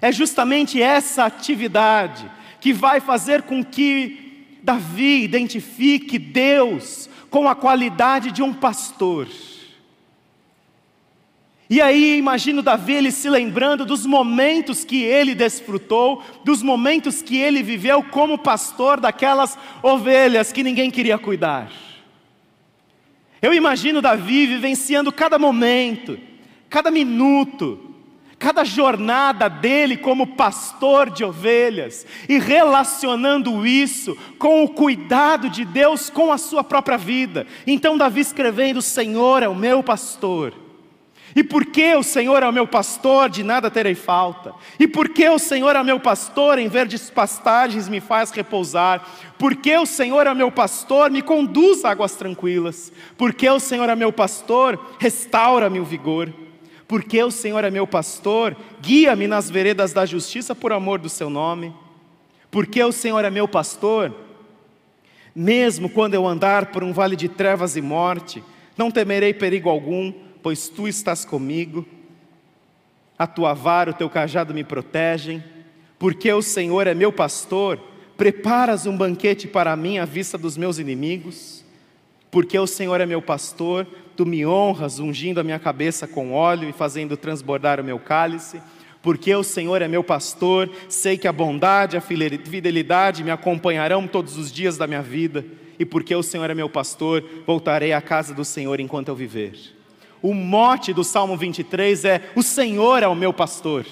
É 0.00 0.12
justamente 0.12 0.80
essa 0.80 1.24
atividade 1.24 2.30
que 2.60 2.72
vai 2.72 3.00
fazer 3.00 3.42
com 3.42 3.64
que 3.64 4.46
Davi 4.62 5.24
identifique 5.24 6.16
Deus 6.16 7.10
com 7.28 7.48
a 7.48 7.56
qualidade 7.56 8.30
de 8.30 8.40
um 8.40 8.54
pastor. 8.54 9.26
E 11.68 11.80
aí 11.80 12.16
imagino 12.16 12.62
Davi 12.62 12.92
ele 12.92 13.10
se 13.10 13.28
lembrando 13.28 13.84
dos 13.84 14.06
momentos 14.06 14.84
que 14.84 15.02
ele 15.02 15.34
desfrutou, 15.34 16.22
dos 16.44 16.62
momentos 16.62 17.20
que 17.20 17.36
ele 17.36 17.64
viveu 17.64 18.00
como 18.00 18.38
pastor 18.38 19.00
daquelas 19.00 19.58
ovelhas 19.82 20.52
que 20.52 20.62
ninguém 20.62 20.88
queria 20.88 21.18
cuidar. 21.18 21.68
Eu 23.42 23.52
imagino 23.52 24.00
Davi 24.00 24.46
vivenciando 24.46 25.10
cada 25.10 25.36
momento, 25.36 26.27
cada 26.68 26.90
minuto, 26.90 27.88
cada 28.38 28.64
jornada 28.64 29.48
dele 29.48 29.96
como 29.96 30.36
pastor 30.36 31.10
de 31.10 31.24
ovelhas 31.24 32.06
e 32.28 32.38
relacionando 32.38 33.66
isso 33.66 34.16
com 34.38 34.62
o 34.62 34.68
cuidado 34.68 35.50
de 35.50 35.64
Deus 35.64 36.08
com 36.08 36.30
a 36.30 36.38
sua 36.38 36.62
própria 36.62 36.96
vida. 36.96 37.46
Então, 37.66 37.98
Davi 37.98 38.20
escrevendo: 38.20 38.78
O 38.78 38.82
Senhor 38.82 39.42
é 39.42 39.48
o 39.48 39.54
meu 39.54 39.82
pastor. 39.82 40.54
E 41.36 41.44
porque 41.44 41.94
o 41.94 42.02
Senhor 42.02 42.42
é 42.42 42.48
o 42.48 42.52
meu 42.52 42.66
pastor, 42.66 43.28
de 43.28 43.42
nada 43.42 43.70
terei 43.70 43.94
falta. 43.94 44.54
E 44.78 44.88
porque 44.88 45.28
o 45.28 45.38
Senhor 45.38 45.76
é 45.76 45.80
o 45.80 45.84
meu 45.84 46.00
pastor, 46.00 46.58
em 46.58 46.68
verdes 46.68 47.10
pastagens 47.10 47.88
me 47.88 48.00
faz 48.00 48.30
repousar. 48.30 49.06
Porque 49.38 49.76
o 49.76 49.86
Senhor 49.86 50.26
é 50.26 50.32
o 50.32 50.36
meu 50.36 50.50
pastor, 50.50 51.10
me 51.10 51.22
conduz 51.22 51.84
a 51.84 51.90
águas 51.90 52.14
tranquilas. 52.16 52.92
Porque 53.16 53.48
o 53.48 53.60
Senhor 53.60 53.88
é 53.88 53.94
meu 53.94 54.12
pastor, 54.12 54.80
restaura-me 54.98 55.78
o 55.78 55.84
vigor. 55.84 56.32
Porque 56.88 57.22
o 57.22 57.30
Senhor 57.30 57.62
é 57.62 57.70
meu 57.70 57.86
pastor, 57.86 58.56
guia-me 58.80 59.28
nas 59.28 59.50
veredas 59.50 59.92
da 59.92 60.06
justiça 60.06 60.54
por 60.54 60.72
amor 60.72 60.98
do 60.98 61.08
seu 61.10 61.28
nome. 61.28 61.74
Porque 62.50 62.82
o 62.82 62.90
Senhor 62.90 63.22
é 63.24 63.30
meu 63.30 63.46
pastor, 63.46 64.14
mesmo 65.34 65.90
quando 65.90 66.14
eu 66.14 66.26
andar 66.26 66.72
por 66.72 66.82
um 66.82 66.92
vale 66.92 67.14
de 67.14 67.28
trevas 67.28 67.76
e 67.76 67.82
morte, 67.82 68.42
não 68.76 68.90
temerei 68.90 69.34
perigo 69.34 69.68
algum, 69.68 70.10
pois 70.42 70.68
tu 70.70 70.88
estás 70.88 71.26
comigo. 71.26 71.86
A 73.18 73.26
tua 73.26 73.52
vara, 73.52 73.90
o 73.90 73.94
teu 73.94 74.08
cajado 74.08 74.54
me 74.54 74.64
protegem. 74.64 75.44
Porque 75.98 76.32
o 76.32 76.40
Senhor 76.40 76.86
é 76.86 76.94
meu 76.94 77.12
pastor, 77.12 77.78
preparas 78.16 78.86
um 78.86 78.96
banquete 78.96 79.46
para 79.46 79.76
mim 79.76 79.98
à 79.98 80.04
vista 80.04 80.38
dos 80.38 80.56
meus 80.56 80.78
inimigos. 80.78 81.64
Porque 82.30 82.58
o 82.58 82.66
Senhor 82.66 83.00
é 83.00 83.06
meu 83.06 83.22
pastor, 83.22 83.86
tu 84.16 84.26
me 84.26 84.44
honras, 84.44 84.98
ungindo 84.98 85.40
a 85.40 85.44
minha 85.44 85.58
cabeça 85.58 86.06
com 86.06 86.32
óleo 86.32 86.68
e 86.68 86.72
fazendo 86.72 87.16
transbordar 87.16 87.80
o 87.80 87.84
meu 87.84 87.98
cálice. 87.98 88.60
Porque 89.00 89.34
o 89.34 89.44
Senhor 89.44 89.80
é 89.80 89.88
meu 89.88 90.04
pastor, 90.04 90.68
sei 90.88 91.16
que 91.16 91.28
a 91.28 91.32
bondade 91.32 91.96
e 91.96 91.98
a 91.98 92.00
fidelidade 92.00 93.22
me 93.22 93.30
acompanharão 93.30 94.06
todos 94.06 94.36
os 94.36 94.52
dias 94.52 94.76
da 94.76 94.86
minha 94.86 95.02
vida, 95.02 95.44
e 95.78 95.84
porque 95.84 96.14
o 96.14 96.22
Senhor 96.22 96.50
é 96.50 96.54
meu 96.54 96.68
pastor, 96.68 97.24
voltarei 97.46 97.92
à 97.92 98.00
casa 98.00 98.34
do 98.34 98.44
Senhor 98.44 98.80
enquanto 98.80 99.08
eu 99.08 99.14
viver. 99.14 99.54
O 100.20 100.34
mote 100.34 100.92
do 100.92 101.04
Salmo 101.04 101.36
23 101.36 102.04
é: 102.04 102.30
O 102.34 102.42
Senhor 102.42 103.02
é 103.02 103.06
o 103.06 103.14
meu 103.14 103.32
pastor. 103.32 103.86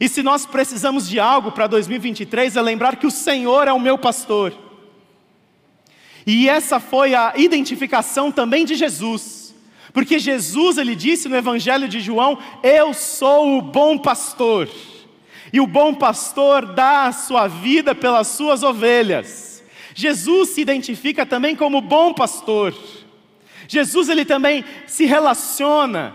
E 0.00 0.08
se 0.08 0.22
nós 0.22 0.46
precisamos 0.46 1.08
de 1.08 1.20
algo 1.20 1.52
para 1.52 1.66
2023, 1.66 2.56
é 2.56 2.62
lembrar 2.62 2.96
que 2.96 3.06
o 3.06 3.10
Senhor 3.10 3.68
é 3.68 3.72
o 3.72 3.80
meu 3.80 3.98
pastor. 3.98 4.54
E 6.30 6.46
essa 6.46 6.78
foi 6.78 7.14
a 7.14 7.32
identificação 7.36 8.30
também 8.30 8.66
de 8.66 8.74
Jesus. 8.74 9.54
Porque 9.94 10.18
Jesus, 10.18 10.76
ele 10.76 10.94
disse 10.94 11.26
no 11.26 11.34
Evangelho 11.34 11.88
de 11.88 12.00
João: 12.00 12.38
Eu 12.62 12.92
sou 12.92 13.56
o 13.56 13.62
bom 13.62 13.96
pastor. 13.96 14.68
E 15.50 15.58
o 15.58 15.66
bom 15.66 15.94
pastor 15.94 16.66
dá 16.66 17.04
a 17.06 17.12
sua 17.12 17.48
vida 17.48 17.94
pelas 17.94 18.26
suas 18.26 18.62
ovelhas. 18.62 19.64
Jesus 19.94 20.50
se 20.50 20.60
identifica 20.60 21.24
também 21.24 21.56
como 21.56 21.80
bom 21.80 22.12
pastor. 22.12 22.74
Jesus 23.66 24.10
ele 24.10 24.26
também 24.26 24.66
se 24.86 25.06
relaciona 25.06 26.14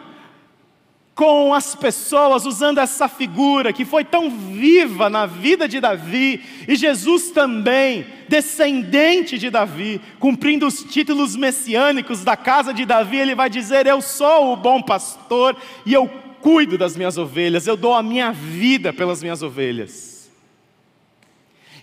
com 1.16 1.54
as 1.54 1.76
pessoas, 1.76 2.46
usando 2.46 2.80
essa 2.80 3.08
figura 3.08 3.72
que 3.72 3.86
foi 3.86 4.04
tão 4.04 4.32
viva 4.32 5.10
na 5.10 5.26
vida 5.26 5.68
de 5.68 5.80
Davi, 5.80 6.42
e 6.68 6.76
Jesus 6.76 7.30
também, 7.30 8.06
descendente 8.28 9.38
de 9.38 9.50
Davi, 9.50 10.02
cumprindo 10.20 10.66
os 10.66 10.84
títulos 10.84 11.36
messiânicos 11.36 12.24
da 12.24 12.36
casa 12.36 12.74
de 12.74 12.84
Davi, 12.84 13.18
ele 13.18 13.36
vai 13.36 13.50
dizer: 13.50 13.86
Eu 13.86 14.02
sou 14.02 14.54
o 14.54 14.56
bom 14.56 14.82
pastor 14.82 15.56
e 15.86 15.94
eu 15.94 16.08
cuido 16.42 16.78
das 16.78 16.98
minhas 16.98 17.18
ovelhas, 17.18 17.68
eu 17.68 17.78
dou 17.78 17.94
a 17.94 18.02
minha 18.02 18.32
vida 18.32 18.92
pelas 18.92 19.22
minhas 19.22 19.44
ovelhas. 19.44 20.32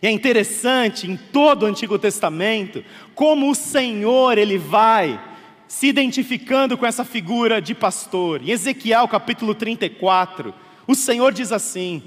E 0.02 0.06
é 0.06 0.10
interessante 0.10 1.10
em 1.10 1.16
todo 1.16 1.62
o 1.62 1.66
Antigo 1.66 1.98
Testamento 1.98 2.82
como 3.14 3.50
o 3.50 3.54
Senhor 3.54 4.38
ele 4.38 4.58
vai 4.58 5.20
se 5.70 5.86
identificando 5.86 6.76
com 6.76 6.84
essa 6.84 7.04
figura 7.04 7.62
de 7.62 7.76
pastor. 7.76 8.42
Em 8.42 8.50
Ezequiel 8.50 9.06
capítulo 9.06 9.54
34, 9.54 10.52
o 10.84 10.96
Senhor 10.96 11.32
diz 11.32 11.52
assim: 11.52 12.02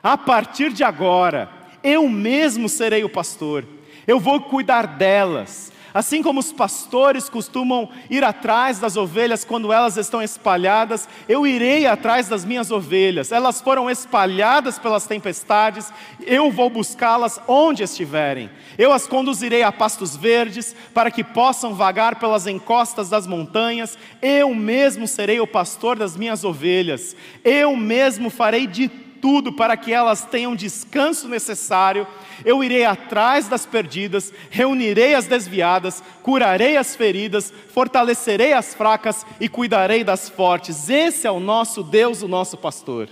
A 0.00 0.16
partir 0.16 0.72
de 0.72 0.84
agora, 0.84 1.50
eu 1.82 2.08
mesmo 2.08 2.68
serei 2.68 3.02
o 3.02 3.08
pastor, 3.08 3.66
eu 4.06 4.20
vou 4.20 4.42
cuidar 4.42 4.86
delas, 4.86 5.72
Assim 5.98 6.22
como 6.22 6.38
os 6.38 6.52
pastores 6.52 7.28
costumam 7.28 7.88
ir 8.08 8.22
atrás 8.22 8.78
das 8.78 8.96
ovelhas 8.96 9.44
quando 9.44 9.72
elas 9.72 9.96
estão 9.96 10.22
espalhadas, 10.22 11.08
eu 11.28 11.44
irei 11.44 11.88
atrás 11.88 12.28
das 12.28 12.44
minhas 12.44 12.70
ovelhas. 12.70 13.32
Elas 13.32 13.60
foram 13.60 13.90
espalhadas 13.90 14.78
pelas 14.78 15.08
tempestades, 15.08 15.92
eu 16.24 16.52
vou 16.52 16.70
buscá-las 16.70 17.40
onde 17.48 17.82
estiverem. 17.82 18.48
Eu 18.78 18.92
as 18.92 19.08
conduzirei 19.08 19.64
a 19.64 19.72
pastos 19.72 20.14
verdes, 20.14 20.72
para 20.94 21.10
que 21.10 21.24
possam 21.24 21.74
vagar 21.74 22.14
pelas 22.20 22.46
encostas 22.46 23.10
das 23.10 23.26
montanhas. 23.26 23.98
Eu 24.22 24.54
mesmo 24.54 25.08
serei 25.08 25.40
o 25.40 25.48
pastor 25.48 25.98
das 25.98 26.16
minhas 26.16 26.44
ovelhas. 26.44 27.16
Eu 27.42 27.76
mesmo 27.76 28.30
farei 28.30 28.68
de 28.68 28.88
tudo 29.20 29.52
para 29.52 29.76
que 29.76 29.92
elas 29.92 30.24
tenham 30.24 30.54
descanso 30.54 31.28
necessário. 31.28 32.06
Eu 32.44 32.62
irei 32.62 32.84
atrás 32.84 33.48
das 33.48 33.66
perdidas, 33.66 34.32
reunirei 34.50 35.14
as 35.14 35.26
desviadas, 35.26 36.02
curarei 36.22 36.76
as 36.76 36.94
feridas, 36.96 37.52
fortalecerei 37.72 38.52
as 38.52 38.74
fracas 38.74 39.26
e 39.40 39.48
cuidarei 39.48 40.04
das 40.04 40.28
fortes. 40.28 40.88
Esse 40.88 41.26
é 41.26 41.30
o 41.30 41.40
nosso 41.40 41.82
Deus, 41.82 42.22
o 42.22 42.28
nosso 42.28 42.56
pastor. 42.56 43.08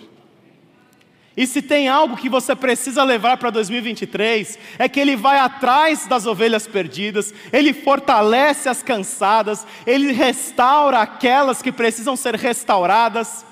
E 1.37 1.47
se 1.47 1.61
tem 1.61 1.87
algo 1.87 2.17
que 2.17 2.31
você 2.31 2.57
precisa 2.57 3.05
levar 3.05 3.37
para 3.37 3.51
2023, 3.51 4.59
é 4.79 4.89
que 4.89 4.99
Ele 4.99 5.15
vai 5.15 5.39
atrás 5.39 6.07
das 6.07 6.25
ovelhas 6.25 6.67
perdidas, 6.67 7.35
Ele 7.53 7.75
fortalece 7.75 8.71
as 8.71 8.83
cansadas, 8.83 9.67
Ele 9.87 10.13
restaura 10.13 11.01
aquelas 11.01 11.61
que 11.61 11.71
precisam 11.71 12.17
ser 12.17 12.35
restauradas. 12.37 13.45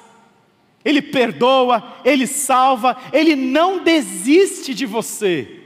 Ele 0.84 1.00
perdoa, 1.00 1.96
Ele 2.04 2.26
salva, 2.26 2.96
Ele 3.12 3.34
não 3.34 3.82
desiste 3.82 4.74
de 4.74 4.84
você. 4.84 5.60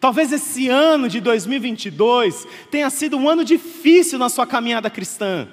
Talvez 0.00 0.32
esse 0.32 0.68
ano 0.68 1.08
de 1.08 1.20
2022 1.20 2.46
tenha 2.70 2.88
sido 2.90 3.16
um 3.16 3.28
ano 3.28 3.44
difícil 3.44 4.18
na 4.18 4.28
sua 4.28 4.46
caminhada 4.46 4.90
cristã. 4.90 5.48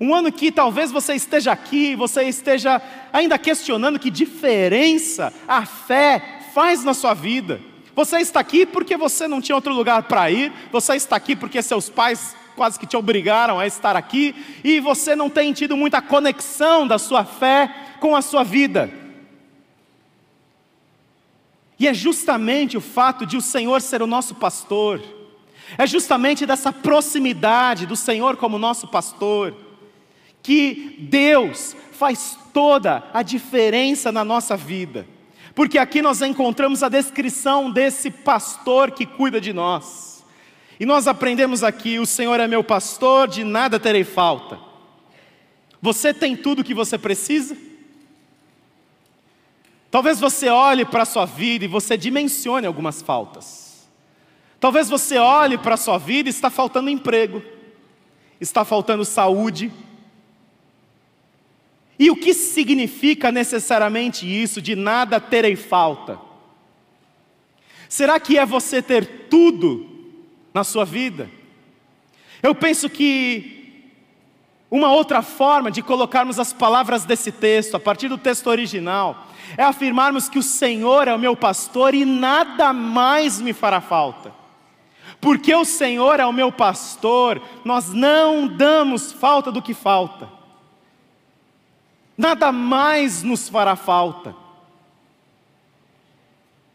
Um 0.00 0.14
ano 0.14 0.32
que 0.32 0.50
talvez 0.50 0.90
você 0.90 1.14
esteja 1.14 1.52
aqui, 1.52 1.94
você 1.94 2.22
esteja 2.24 2.80
ainda 3.12 3.38
questionando 3.38 3.98
que 3.98 4.10
diferença 4.10 5.32
a 5.46 5.66
fé 5.66 6.40
faz 6.54 6.82
na 6.82 6.94
sua 6.94 7.12
vida. 7.12 7.60
Você 7.94 8.18
está 8.18 8.40
aqui 8.40 8.64
porque 8.64 8.96
você 8.96 9.28
não 9.28 9.42
tinha 9.42 9.54
outro 9.54 9.74
lugar 9.74 10.04
para 10.04 10.30
ir, 10.30 10.52
você 10.72 10.94
está 10.94 11.16
aqui 11.16 11.36
porque 11.36 11.60
seus 11.60 11.90
pais 11.90 12.34
quase 12.60 12.78
que 12.78 12.86
te 12.86 12.94
obrigaram 12.94 13.58
a 13.58 13.66
estar 13.66 13.96
aqui, 13.96 14.34
e 14.62 14.80
você 14.80 15.16
não 15.16 15.30
tem 15.30 15.50
tido 15.50 15.78
muita 15.78 16.02
conexão 16.02 16.86
da 16.86 16.98
sua 16.98 17.24
fé 17.24 17.74
com 17.98 18.14
a 18.14 18.20
sua 18.20 18.44
vida. 18.44 18.90
E 21.78 21.88
é 21.88 21.94
justamente 21.94 22.76
o 22.76 22.80
fato 22.82 23.24
de 23.24 23.38
o 23.38 23.40
Senhor 23.40 23.80
ser 23.80 24.02
o 24.02 24.06
nosso 24.06 24.34
pastor, 24.34 25.00
é 25.78 25.86
justamente 25.86 26.44
dessa 26.44 26.70
proximidade 26.70 27.86
do 27.86 27.96
Senhor 27.96 28.36
como 28.36 28.58
nosso 28.58 28.86
pastor, 28.88 29.56
que 30.42 30.96
Deus 30.98 31.74
faz 31.92 32.38
toda 32.52 33.04
a 33.14 33.22
diferença 33.22 34.12
na 34.12 34.22
nossa 34.22 34.54
vida, 34.54 35.06
porque 35.54 35.78
aqui 35.78 36.02
nós 36.02 36.20
encontramos 36.20 36.82
a 36.82 36.90
descrição 36.90 37.70
desse 37.70 38.10
pastor 38.10 38.90
que 38.90 39.06
cuida 39.06 39.40
de 39.40 39.54
nós. 39.54 40.09
E 40.80 40.86
nós 40.86 41.06
aprendemos 41.06 41.62
aqui: 41.62 41.98
o 41.98 42.06
Senhor 42.06 42.40
é 42.40 42.48
meu 42.48 42.64
pastor, 42.64 43.28
de 43.28 43.44
nada 43.44 43.78
terei 43.78 44.02
falta. 44.02 44.58
Você 45.82 46.14
tem 46.14 46.34
tudo 46.34 46.60
o 46.60 46.64
que 46.64 46.72
você 46.72 46.96
precisa? 46.96 47.54
Talvez 49.90 50.18
você 50.18 50.48
olhe 50.48 50.86
para 50.86 51.02
a 51.02 51.06
sua 51.06 51.26
vida 51.26 51.66
e 51.66 51.68
você 51.68 51.98
dimensione 51.98 52.66
algumas 52.66 53.02
faltas. 53.02 53.88
Talvez 54.58 54.88
você 54.88 55.18
olhe 55.18 55.58
para 55.58 55.74
a 55.74 55.78
sua 55.78 55.98
vida 55.98 56.28
e 56.28 56.30
está 56.30 56.48
faltando 56.48 56.88
emprego, 56.88 57.42
está 58.40 58.64
faltando 58.64 59.04
saúde. 59.04 59.72
E 61.98 62.10
o 62.10 62.16
que 62.16 62.32
significa 62.32 63.30
necessariamente 63.30 64.26
isso, 64.26 64.62
de 64.62 64.74
nada 64.74 65.20
terei 65.20 65.56
falta? 65.56 66.18
Será 67.88 68.18
que 68.20 68.38
é 68.38 68.46
você 68.46 68.80
ter 68.80 69.26
tudo 69.28 69.89
na 70.52 70.64
sua 70.64 70.84
vida. 70.84 71.30
Eu 72.42 72.54
penso 72.54 72.88
que 72.88 73.60
uma 74.70 74.92
outra 74.92 75.20
forma 75.20 75.70
de 75.70 75.82
colocarmos 75.82 76.38
as 76.38 76.52
palavras 76.52 77.04
desse 77.04 77.32
texto, 77.32 77.74
a 77.74 77.80
partir 77.80 78.08
do 78.08 78.16
texto 78.16 78.46
original, 78.46 79.26
é 79.56 79.64
afirmarmos 79.64 80.28
que 80.28 80.38
o 80.38 80.42
Senhor 80.42 81.08
é 81.08 81.14
o 81.14 81.18
meu 81.18 81.36
pastor 81.36 81.94
e 81.94 82.04
nada 82.04 82.72
mais 82.72 83.40
me 83.40 83.52
fará 83.52 83.80
falta. 83.80 84.32
Porque 85.20 85.54
o 85.54 85.64
Senhor 85.64 86.20
é 86.20 86.24
o 86.24 86.32
meu 86.32 86.50
pastor, 86.50 87.42
nós 87.64 87.92
não 87.92 88.46
damos 88.46 89.12
falta 89.12 89.50
do 89.50 89.60
que 89.60 89.74
falta. 89.74 90.28
Nada 92.16 92.52
mais 92.52 93.22
nos 93.22 93.48
fará 93.48 93.76
falta. 93.76 94.34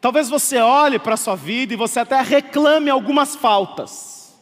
Talvez 0.05 0.29
você 0.29 0.59
olhe 0.59 0.99
para 0.99 1.15
a 1.15 1.17
sua 1.17 1.35
vida 1.35 1.73
e 1.73 1.75
você 1.75 1.99
até 1.99 2.21
reclame 2.21 2.91
algumas 2.91 3.35
faltas. 3.35 4.35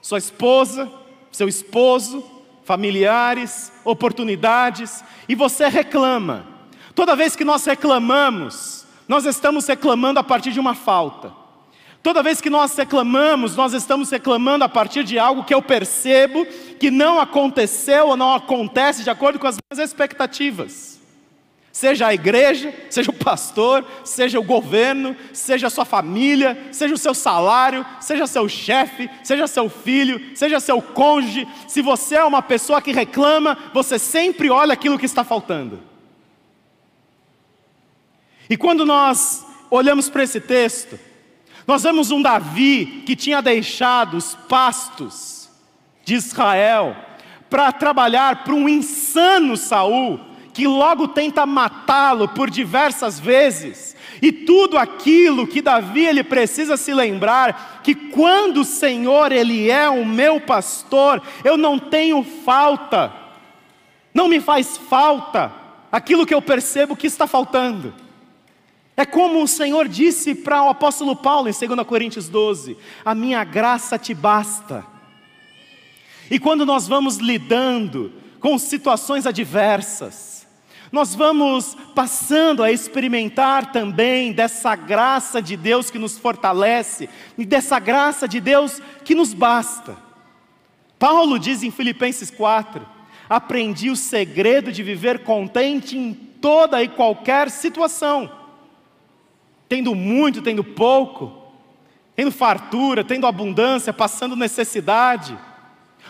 Sua 0.00 0.18
esposa, 0.18 0.88
seu 1.32 1.48
esposo, 1.48 2.24
familiares, 2.62 3.72
oportunidades, 3.84 5.02
e 5.28 5.34
você 5.34 5.66
reclama. 5.66 6.46
Toda 6.94 7.16
vez 7.16 7.34
que 7.34 7.44
nós 7.44 7.64
reclamamos, 7.64 8.86
nós 9.08 9.24
estamos 9.24 9.66
reclamando 9.66 10.20
a 10.20 10.22
partir 10.22 10.52
de 10.52 10.60
uma 10.60 10.76
falta. 10.76 11.32
Toda 12.04 12.22
vez 12.22 12.40
que 12.40 12.48
nós 12.48 12.76
reclamamos, 12.76 13.56
nós 13.56 13.72
estamos 13.72 14.08
reclamando 14.10 14.64
a 14.64 14.68
partir 14.68 15.02
de 15.02 15.18
algo 15.18 15.42
que 15.42 15.54
eu 15.54 15.60
percebo 15.60 16.46
que 16.78 16.88
não 16.88 17.18
aconteceu 17.18 18.10
ou 18.10 18.16
não 18.16 18.32
acontece 18.32 19.02
de 19.02 19.10
acordo 19.10 19.40
com 19.40 19.48
as 19.48 19.56
minhas 19.56 19.90
expectativas. 19.90 21.01
Seja 21.72 22.08
a 22.08 22.14
igreja, 22.14 22.72
seja 22.90 23.10
o 23.10 23.14
pastor, 23.14 23.82
seja 24.04 24.38
o 24.38 24.42
governo, 24.42 25.16
seja 25.32 25.68
a 25.68 25.70
sua 25.70 25.86
família, 25.86 26.68
seja 26.70 26.94
o 26.94 26.98
seu 26.98 27.14
salário, 27.14 27.84
seja 27.98 28.26
seu 28.26 28.46
chefe, 28.46 29.08
seja 29.24 29.46
seu 29.46 29.70
filho, 29.70 30.36
seja 30.36 30.60
seu 30.60 30.82
cônjuge. 30.82 31.48
Se 31.66 31.80
você 31.80 32.16
é 32.16 32.24
uma 32.24 32.42
pessoa 32.42 32.82
que 32.82 32.92
reclama, 32.92 33.56
você 33.72 33.98
sempre 33.98 34.50
olha 34.50 34.74
aquilo 34.74 34.98
que 34.98 35.06
está 35.06 35.24
faltando. 35.24 35.80
E 38.50 38.56
quando 38.56 38.84
nós 38.84 39.46
olhamos 39.70 40.10
para 40.10 40.24
esse 40.24 40.42
texto, 40.42 41.00
nós 41.66 41.84
vemos 41.84 42.10
um 42.10 42.20
Davi 42.20 43.02
que 43.06 43.16
tinha 43.16 43.40
deixado 43.40 44.18
os 44.18 44.34
pastos 44.34 45.48
de 46.04 46.16
Israel 46.16 46.94
para 47.48 47.72
trabalhar 47.72 48.44
para 48.44 48.52
um 48.52 48.68
insano 48.68 49.56
Saul 49.56 50.31
que 50.52 50.66
logo 50.66 51.08
tenta 51.08 51.46
matá-lo 51.46 52.28
por 52.28 52.50
diversas 52.50 53.18
vezes. 53.18 53.96
E 54.20 54.30
tudo 54.30 54.78
aquilo 54.78 55.46
que 55.46 55.62
Davi 55.62 56.06
ele 56.06 56.22
precisa 56.22 56.76
se 56.76 56.92
lembrar 56.92 57.80
que 57.82 57.94
quando 57.94 58.58
o 58.58 58.64
Senhor 58.64 59.32
ele 59.32 59.70
é 59.70 59.88
o 59.88 60.04
meu 60.04 60.40
pastor, 60.40 61.22
eu 61.42 61.56
não 61.56 61.78
tenho 61.78 62.22
falta. 62.22 63.12
Não 64.14 64.28
me 64.28 64.40
faz 64.40 64.76
falta 64.76 65.52
aquilo 65.90 66.26
que 66.26 66.34
eu 66.34 66.42
percebo 66.42 66.96
que 66.96 67.06
está 67.06 67.26
faltando. 67.26 67.94
É 68.96 69.06
como 69.06 69.42
o 69.42 69.48
Senhor 69.48 69.88
disse 69.88 70.34
para 70.34 70.62
o 70.62 70.68
apóstolo 70.68 71.16
Paulo 71.16 71.48
em 71.48 71.52
2 71.52 71.86
Coríntios 71.86 72.28
12: 72.28 72.76
A 73.04 73.14
minha 73.14 73.42
graça 73.42 73.98
te 73.98 74.12
basta. 74.12 74.84
E 76.30 76.38
quando 76.38 76.64
nós 76.64 76.86
vamos 76.86 77.16
lidando 77.16 78.12
com 78.38 78.58
situações 78.58 79.26
adversas, 79.26 80.31
nós 80.92 81.14
vamos 81.14 81.74
passando 81.94 82.62
a 82.62 82.70
experimentar 82.70 83.72
também 83.72 84.30
dessa 84.30 84.76
graça 84.76 85.40
de 85.40 85.56
Deus 85.56 85.90
que 85.90 85.98
nos 85.98 86.18
fortalece 86.18 87.08
e 87.38 87.46
dessa 87.46 87.78
graça 87.78 88.28
de 88.28 88.38
Deus 88.38 88.78
que 89.02 89.14
nos 89.14 89.32
basta. 89.32 89.96
Paulo 90.98 91.38
diz 91.38 91.62
em 91.62 91.70
Filipenses 91.70 92.30
4: 92.30 92.86
Aprendi 93.26 93.88
o 93.88 93.96
segredo 93.96 94.70
de 94.70 94.82
viver 94.82 95.20
contente 95.20 95.96
em 95.96 96.12
toda 96.12 96.82
e 96.82 96.88
qualquer 96.88 97.50
situação, 97.50 98.30
tendo 99.70 99.94
muito, 99.94 100.42
tendo 100.42 100.62
pouco, 100.62 101.32
tendo 102.14 102.30
fartura, 102.30 103.02
tendo 103.02 103.26
abundância, 103.26 103.94
passando 103.94 104.36
necessidade, 104.36 105.38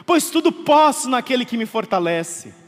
pois 0.04 0.28
tudo 0.28 0.50
posso 0.50 1.08
naquele 1.08 1.44
que 1.44 1.56
me 1.56 1.66
fortalece. 1.66 2.61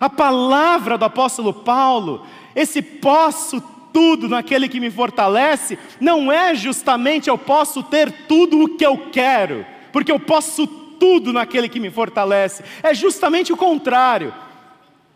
A 0.00 0.08
palavra 0.08 0.96
do 0.96 1.04
apóstolo 1.04 1.52
Paulo, 1.52 2.26
esse 2.56 2.80
posso 2.80 3.60
tudo 3.92 4.28
naquele 4.28 4.68
que 4.68 4.80
me 4.80 4.90
fortalece, 4.90 5.78
não 6.00 6.32
é 6.32 6.54
justamente 6.54 7.28
eu 7.28 7.36
posso 7.36 7.82
ter 7.82 8.10
tudo 8.26 8.64
o 8.64 8.76
que 8.76 8.86
eu 8.86 9.10
quero, 9.12 9.66
porque 9.92 10.10
eu 10.10 10.18
posso 10.18 10.66
tudo 10.66 11.32
naquele 11.32 11.68
que 11.68 11.78
me 11.78 11.90
fortalece, 11.90 12.64
é 12.82 12.94
justamente 12.94 13.52
o 13.52 13.56
contrário. 13.56 14.32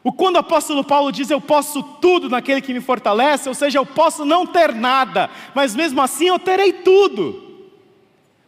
O 0.03 0.12
quando 0.12 0.37
o 0.37 0.40
apóstolo 0.40 0.85
Paulo 0.85 1.11
diz 1.11 1.31
eu 1.31 1.40
posso 1.40 1.83
tudo 1.83 2.29
naquele 2.29 2.61
que 2.61 2.75
me 2.75 2.81
fortalece, 2.81 3.49
ou 3.49 3.55
seja, 3.55 3.79
eu 3.79 3.87
posso 3.87 4.25
não 4.27 4.47
ter 4.47 4.75
nada, 4.75 5.31
mas 5.55 5.75
mesmo 5.75 6.03
assim 6.03 6.29
eu 6.29 6.38
terei 6.38 6.75
tudo. 6.75 7.42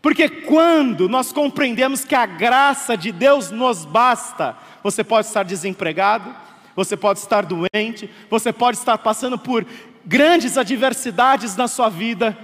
Porque 0.02 0.28
quando 0.28 1.08
nós 1.08 1.32
compreendemos 1.32 2.04
que 2.04 2.14
a 2.14 2.26
graça 2.26 2.96
de 2.96 3.10
Deus 3.10 3.50
nos 3.50 3.84
basta, 3.84 4.56
você 4.86 5.02
pode 5.02 5.26
estar 5.26 5.42
desempregado, 5.42 6.32
você 6.76 6.96
pode 6.96 7.18
estar 7.18 7.44
doente, 7.44 8.08
você 8.30 8.52
pode 8.52 8.78
estar 8.78 8.96
passando 8.98 9.36
por 9.36 9.66
grandes 10.04 10.56
adversidades 10.56 11.56
na 11.56 11.66
sua 11.66 11.88
vida, 11.88 12.38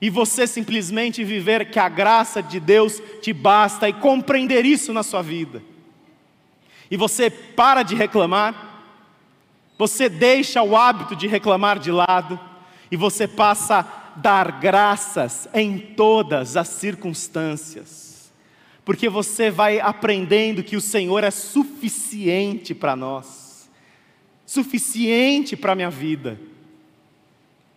e 0.00 0.08
você 0.08 0.46
simplesmente 0.46 1.22
viver 1.22 1.70
que 1.70 1.78
a 1.78 1.86
graça 1.86 2.42
de 2.42 2.58
Deus 2.58 3.02
te 3.20 3.34
basta 3.34 3.86
e 3.86 3.92
compreender 3.92 4.64
isso 4.64 4.90
na 4.94 5.02
sua 5.02 5.20
vida. 5.20 5.62
E 6.90 6.96
você 6.96 7.28
para 7.28 7.82
de 7.82 7.94
reclamar, 7.94 8.86
você 9.76 10.08
deixa 10.08 10.62
o 10.62 10.74
hábito 10.74 11.14
de 11.14 11.26
reclamar 11.26 11.78
de 11.78 11.92
lado, 11.92 12.40
e 12.90 12.96
você 12.96 13.28
passa 13.28 13.80
a 13.80 14.18
dar 14.18 14.52
graças 14.52 15.46
em 15.52 15.76
todas 15.76 16.56
as 16.56 16.68
circunstâncias 16.68 18.09
porque 18.90 19.08
você 19.08 19.52
vai 19.52 19.78
aprendendo 19.78 20.64
que 20.64 20.74
o 20.74 20.80
Senhor 20.80 21.22
é 21.22 21.30
suficiente 21.30 22.74
para 22.74 22.96
nós, 22.96 23.70
suficiente 24.44 25.56
para 25.56 25.74
a 25.74 25.76
minha 25.76 25.90
vida. 25.90 26.40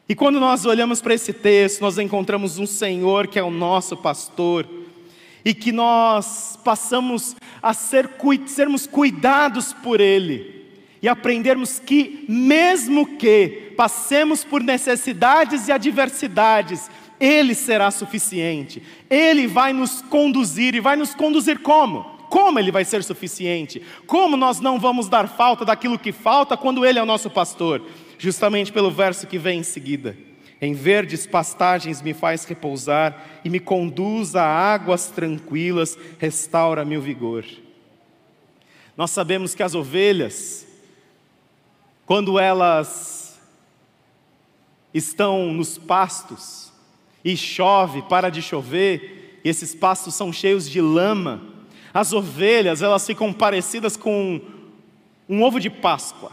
E 0.10 0.16
quando 0.16 0.40
nós 0.40 0.66
olhamos 0.66 1.04
para 1.04 1.14
esse 1.14 1.32
texto, 1.32 1.82
nós 1.82 2.00
encontramos 2.00 2.58
um 2.58 2.66
Senhor 2.66 3.28
que 3.28 3.38
é 3.38 3.44
o 3.44 3.52
nosso 3.52 3.96
pastor, 3.96 4.68
e 5.46 5.54
que 5.54 5.72
nós 5.72 6.58
passamos 6.64 7.36
a 7.62 7.76
ser, 7.76 8.10
sermos 8.48 8.88
cuidados 8.88 9.72
por 9.72 10.02
Ele, 10.02 10.66
e 11.00 11.08
aprendermos 11.08 11.78
que, 11.78 12.26
mesmo 12.28 13.18
que 13.18 13.72
passemos 13.78 14.44
por 14.44 14.64
necessidades 14.64 15.68
e 15.68 15.72
adversidades, 15.72 16.90
ele 17.26 17.56
será 17.56 17.90
suficiente. 17.90 18.84
Ele 19.10 19.48
vai 19.48 19.72
nos 19.72 20.02
conduzir 20.02 20.76
e 20.76 20.82
vai 20.82 20.98
nos 20.98 21.16
conduzir 21.16 21.60
como? 21.60 22.04
Como 22.30 22.60
Ele 22.60 22.70
vai 22.70 22.84
ser 22.84 23.02
suficiente? 23.02 23.82
Como 24.06 24.36
nós 24.36 24.60
não 24.60 24.78
vamos 24.78 25.08
dar 25.08 25.30
falta 25.30 25.64
daquilo 25.64 25.98
que 25.98 26.12
falta 26.12 26.58
quando 26.58 26.86
Ele 26.86 27.00
é 27.00 27.02
o 27.02 27.06
nosso 27.06 27.30
pastor? 27.30 27.82
Justamente 28.18 28.74
pelo 28.74 28.92
verso 28.92 29.26
que 29.26 29.38
vem 29.38 29.60
em 29.60 29.64
seguida. 29.64 30.18
Em 30.60 30.74
verdes 30.74 31.26
pastagens 31.26 32.02
me 32.02 32.14
faz 32.14 32.44
repousar 32.44 33.40
e 33.46 33.50
me 33.50 33.60
conduz 33.60 34.36
a 34.36 34.44
águas 34.44 35.08
tranquilas, 35.08 35.98
restaura-me 36.20 36.98
o 36.98 37.02
vigor. 37.02 37.46
Nós 38.98 39.12
sabemos 39.12 39.56
que 39.56 39.64
as 39.64 39.76
ovelhas, 39.76 40.68
quando 42.06 42.38
elas 42.38 43.40
estão 44.94 45.54
nos 45.54 45.78
pastos, 45.78 46.63
e 47.24 47.38
chove, 47.38 48.02
para 48.04 48.30
de 48.30 48.42
chover, 48.42 49.40
e 49.44 49.50
esses 49.50 49.74
pastos 49.74 50.16
são 50.16 50.32
cheios 50.34 50.70
de 50.70 50.82
lama. 50.82 51.42
As 51.94 52.12
ovelhas, 52.12 52.82
elas 52.82 53.06
ficam 53.06 53.32
parecidas 53.32 53.96
com 53.96 54.42
um 55.30 55.44
ovo 55.44 55.60
de 55.60 55.70
Páscoa. 55.70 56.32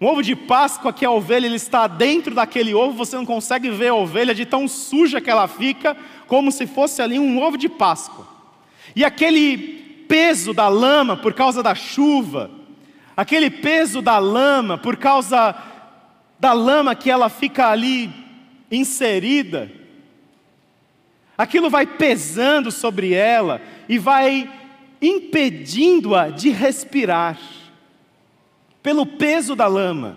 Um 0.00 0.06
ovo 0.06 0.22
de 0.22 0.34
Páscoa 0.34 0.92
que 0.92 1.04
a 1.04 1.10
ovelha 1.10 1.46
ele 1.46 1.56
está 1.56 1.86
dentro 1.86 2.34
daquele 2.34 2.74
ovo, 2.74 2.92
você 2.92 3.16
não 3.16 3.24
consegue 3.24 3.70
ver 3.70 3.88
a 3.88 3.94
ovelha 3.94 4.34
de 4.34 4.44
tão 4.44 4.66
suja 4.66 5.20
que 5.20 5.30
ela 5.30 5.46
fica, 5.46 5.96
como 6.26 6.50
se 6.50 6.66
fosse 6.66 7.00
ali 7.00 7.18
um 7.18 7.40
ovo 7.40 7.56
de 7.56 7.68
Páscoa. 7.68 8.26
E 8.94 9.04
aquele 9.04 9.56
peso 10.08 10.52
da 10.52 10.68
lama 10.68 11.16
por 11.16 11.32
causa 11.32 11.62
da 11.62 11.74
chuva, 11.74 12.50
aquele 13.16 13.50
peso 13.50 14.02
da 14.02 14.18
lama 14.18 14.76
por 14.76 14.96
causa 14.96 15.54
da 16.38 16.52
lama 16.52 16.94
que 16.94 17.10
ela 17.10 17.28
fica 17.28 17.68
ali 17.68 18.10
inserida, 18.70 19.70
Aquilo 21.36 21.68
vai 21.68 21.86
pesando 21.86 22.70
sobre 22.70 23.12
ela 23.12 23.60
e 23.88 23.98
vai 23.98 24.50
impedindo-a 25.02 26.28
de 26.28 26.50
respirar, 26.50 27.38
pelo 28.82 29.04
peso 29.04 29.56
da 29.56 29.66
lama, 29.66 30.16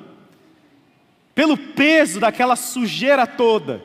pelo 1.34 1.58
peso 1.58 2.20
daquela 2.20 2.56
sujeira 2.56 3.26
toda. 3.26 3.82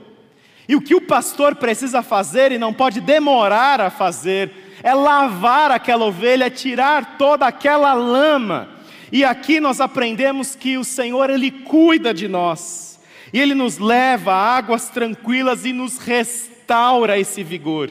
E 0.69 0.77
o 0.77 0.81
que 0.81 0.95
o 0.95 1.01
pastor 1.01 1.57
precisa 1.57 2.03
fazer 2.03 2.53
e 2.53 2.59
não 2.59 2.73
pode 2.73 3.01
demorar 3.01 3.81
a 3.81 3.91
fazer, 3.91 4.79
é 4.83 4.93
lavar 4.93 5.71
aquela 5.71 6.05
ovelha, 6.05 6.51
tirar 6.51 7.17
toda 7.17 7.47
aquela 7.47 7.95
lama. 7.95 8.69
E 9.11 9.25
aqui 9.25 9.61
nós 9.61 9.81
aprendemos 9.81 10.55
que 10.55 10.77
o 10.77 10.85
Senhor, 10.85 11.31
Ele 11.31 11.51
cuida 11.51 12.13
de 12.13 12.29
nós, 12.29 13.01
e 13.33 13.41
Ele 13.41 13.55
nos 13.55 13.79
leva 13.79 14.33
a 14.33 14.57
águas 14.57 14.89
tranquilas 14.89 15.65
e 15.65 15.73
nos 15.73 15.99
restaura 15.99 16.52
restaura 16.73 17.19
esse 17.19 17.43
vigor. 17.43 17.91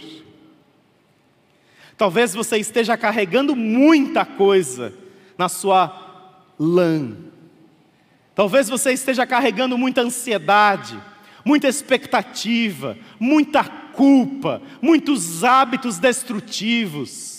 Talvez 1.96 2.34
você 2.34 2.58
esteja 2.58 2.98
carregando 2.98 3.56
muita 3.56 4.26
coisa 4.26 4.92
na 5.38 5.48
sua 5.48 6.50
lã. 6.60 7.16
Talvez 8.34 8.68
você 8.68 8.92
esteja 8.92 9.28
carregando 9.28 9.78
muita 9.78 10.02
ansiedade, 10.02 11.00
muita 11.46 11.68
expectativa, 11.68 12.98
muita 13.20 13.64
culpa, 13.64 14.60
muitos 14.82 15.44
hábitos 15.44 16.00
destrutivos. 16.00 17.31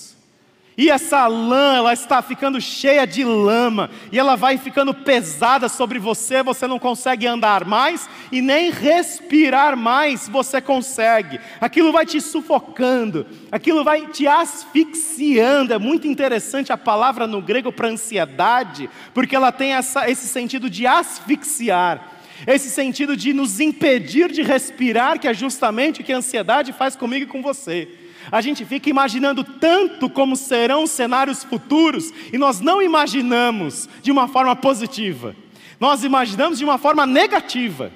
E 0.76 0.88
essa 0.88 1.26
lã, 1.26 1.76
ela 1.76 1.92
está 1.92 2.22
ficando 2.22 2.58
cheia 2.60 3.06
de 3.06 3.22
lama, 3.24 3.90
e 4.10 4.18
ela 4.18 4.36
vai 4.36 4.56
ficando 4.56 4.94
pesada 4.94 5.68
sobre 5.68 5.98
você, 5.98 6.42
você 6.42 6.66
não 6.66 6.78
consegue 6.78 7.26
andar 7.26 7.66
mais 7.66 8.08
e 8.30 8.40
nem 8.40 8.70
respirar 8.70 9.76
mais 9.76 10.28
você 10.28 10.60
consegue. 10.60 11.38
Aquilo 11.60 11.92
vai 11.92 12.06
te 12.06 12.20
sufocando, 12.20 13.26
aquilo 13.50 13.84
vai 13.84 14.06
te 14.06 14.26
asfixiando. 14.26 15.74
É 15.74 15.78
muito 15.78 16.06
interessante 16.06 16.72
a 16.72 16.78
palavra 16.78 17.26
no 17.26 17.42
grego 17.42 17.70
para 17.70 17.88
ansiedade, 17.88 18.88
porque 19.12 19.36
ela 19.36 19.52
tem 19.52 19.74
essa, 19.74 20.08
esse 20.10 20.26
sentido 20.26 20.70
de 20.70 20.86
asfixiar 20.86 22.12
esse 22.44 22.70
sentido 22.70 23.16
de 23.16 23.32
nos 23.32 23.60
impedir 23.60 24.32
de 24.32 24.42
respirar, 24.42 25.16
que 25.20 25.28
é 25.28 25.34
justamente 25.34 26.00
o 26.00 26.04
que 26.04 26.12
a 26.12 26.16
ansiedade 26.16 26.72
faz 26.72 26.96
comigo 26.96 27.24
e 27.24 27.28
com 27.28 27.40
você. 27.40 27.88
A 28.30 28.40
gente 28.40 28.64
fica 28.64 28.88
imaginando 28.88 29.42
tanto 29.42 30.08
como 30.08 30.36
serão 30.36 30.84
os 30.84 30.90
cenários 30.90 31.42
futuros 31.42 32.12
e 32.32 32.38
nós 32.38 32.60
não 32.60 32.80
imaginamos 32.80 33.88
de 34.02 34.10
uma 34.10 34.28
forma 34.28 34.54
positiva, 34.54 35.34
nós 35.80 36.04
imaginamos 36.04 36.58
de 36.58 36.64
uma 36.64 36.78
forma 36.78 37.06
negativa. 37.06 37.90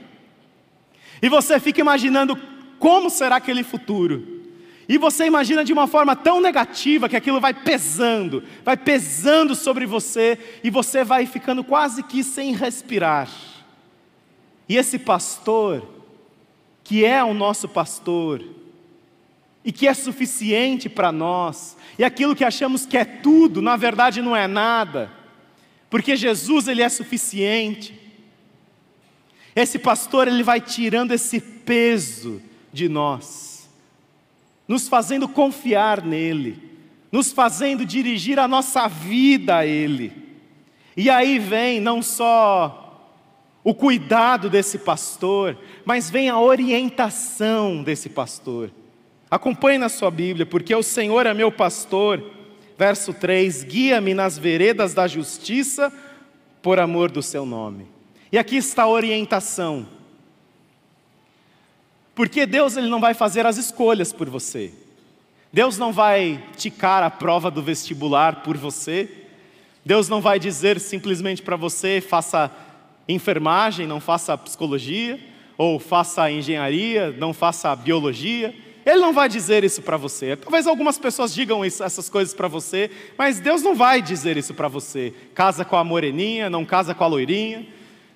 E 1.23 1.29
você 1.29 1.61
fica 1.61 1.81
imaginando 1.81 2.37
como 2.79 3.09
será 3.09 3.37
aquele 3.37 3.63
futuro. 3.63 4.37
E 4.89 4.99
você 4.99 5.27
imagina 5.27 5.65
de 5.65 5.73
uma 5.73 5.87
forma 5.87 6.15
tão 6.15 6.41
negativa 6.41 7.09
que 7.09 7.17
aquilo 7.17 7.41
vai 7.41 7.53
pesando, 7.53 8.43
vai 8.65 8.77
pesando 8.77 9.55
sobre 9.55 9.85
você 9.85 10.39
e 10.63 10.71
você 10.71 11.03
vai 11.03 11.27
ficando 11.27 11.65
quase 11.65 12.03
que 12.03 12.23
sem 12.23 12.55
respirar. 12.55 13.29
E 14.69 14.77
esse 14.77 14.99
pastor, 14.99 15.83
que 16.85 17.05
é 17.05 17.23
o 17.23 17.35
nosso 17.35 17.69
pastor, 17.69 18.43
e 19.67 19.73
que 19.73 19.89
é 19.89 19.93
suficiente 19.95 20.89
para 20.89 21.11
nós, 21.11 21.77
e 21.99 22.05
aquilo 22.05 22.37
que 22.37 22.45
achamos 22.45 22.87
que 22.87 22.97
é 22.97 23.05
tudo, 23.05 23.61
na 23.61 23.77
verdade 23.77 24.23
não 24.23 24.37
é 24.37 24.47
nada, 24.47 25.11
porque 25.91 26.15
Jesus 26.15 26.69
ele 26.69 26.83
é 26.83 26.89
suficiente. 26.89 28.01
Esse 29.57 29.77
pastor 29.77 30.29
ele 30.29 30.45
vai 30.45 30.61
tirando 30.61 31.11
esse 31.11 31.41
peso 31.41 32.41
de 32.73 32.89
nós, 32.89 33.69
nos 34.69 34.87
fazendo 34.87 35.27
confiar 35.27 36.01
nele, 36.01 36.63
nos 37.11 37.33
fazendo 37.33 37.85
dirigir 37.85 38.39
a 38.39 38.47
nossa 38.47 38.87
vida 38.87 39.57
a 39.57 39.67
ele. 39.67 40.13
E 40.97 41.11
aí 41.11 41.41
vem 41.41 41.81
não 41.81 42.03
só 42.03 43.11
o 43.65 43.75
cuidado 43.75 44.49
desse 44.49 44.79
pastor, 44.79 45.59
mas 45.85 46.09
vem 46.09 46.29
a 46.29 46.39
orientação 46.39 47.83
desse 47.83 48.09
pastor. 48.09 48.71
Acompanhe 49.31 49.79
na 49.79 49.89
sua 49.89 50.11
Bíblia, 50.11 50.47
porque 50.47 50.75
o 50.75 50.83
Senhor 50.83 51.27
é 51.27 51.35
meu 51.35 51.51
pastor. 51.51 52.23
Verso 52.79 53.13
3: 53.13 53.65
Guia-me 53.65 54.15
nas 54.15 54.39
veredas 54.39 54.95
da 54.95 55.07
justiça 55.07 55.93
por 56.63 56.79
amor 56.79 57.11
do 57.11 57.23
seu 57.23 57.45
nome. 57.45 57.87
E 58.31 58.39
aqui 58.39 58.57
está 58.57 58.85
a 58.85 58.89
orientação. 58.89 59.87
Porque 62.15 62.47
Deus 62.47 62.77
ele 62.77 62.89
não 62.89 63.01
vai 63.01 63.15
fazer 63.15 63.45
as 63.47 63.57
escolhas 63.57 64.13
por 64.13 64.29
você. 64.29 64.73
Deus 65.53 65.79
não 65.79 65.93
vai 65.93 66.43
ticar 66.57 67.03
a 67.03 67.11
prova 67.11 67.51
do 67.51 67.63
vestibular 67.63 68.43
por 68.43 68.57
você. 68.57 69.09
Deus 69.85 70.09
não 70.09 70.21
vai 70.21 70.39
dizer 70.39 70.81
simplesmente 70.81 71.43
para 71.43 71.57
você 71.57 72.01
faça 72.01 72.51
enfermagem, 73.09 73.87
não 73.87 74.01
faça 74.01 74.37
psicologia, 74.37 75.21
ou 75.57 75.79
faça 75.79 76.31
engenharia, 76.31 77.11
não 77.13 77.33
faça 77.33 77.75
biologia. 77.77 78.55
Ele 78.87 79.01
não 79.01 79.13
vai 79.13 79.29
dizer 79.29 79.65
isso 79.65 79.83
para 79.83 79.97
você. 79.97 80.37
Talvez 80.37 80.65
algumas 80.65 80.97
pessoas 80.97 81.35
digam 81.35 81.65
isso, 81.65 81.83
essas 81.83 82.09
coisas 82.09 82.33
para 82.33 82.47
você, 82.47 82.89
mas 83.19 83.41
Deus 83.41 83.61
não 83.61 83.75
vai 83.75 84.01
dizer 84.01 84.37
isso 84.37 84.55
para 84.55 84.69
você. 84.69 85.13
Casa 85.35 85.65
com 85.65 85.75
a 85.75 85.83
moreninha, 85.83 86.49
não 86.49 86.65
casa 86.65 86.95
com 86.95 87.03
a 87.03 87.09
loirinha. 87.09 87.67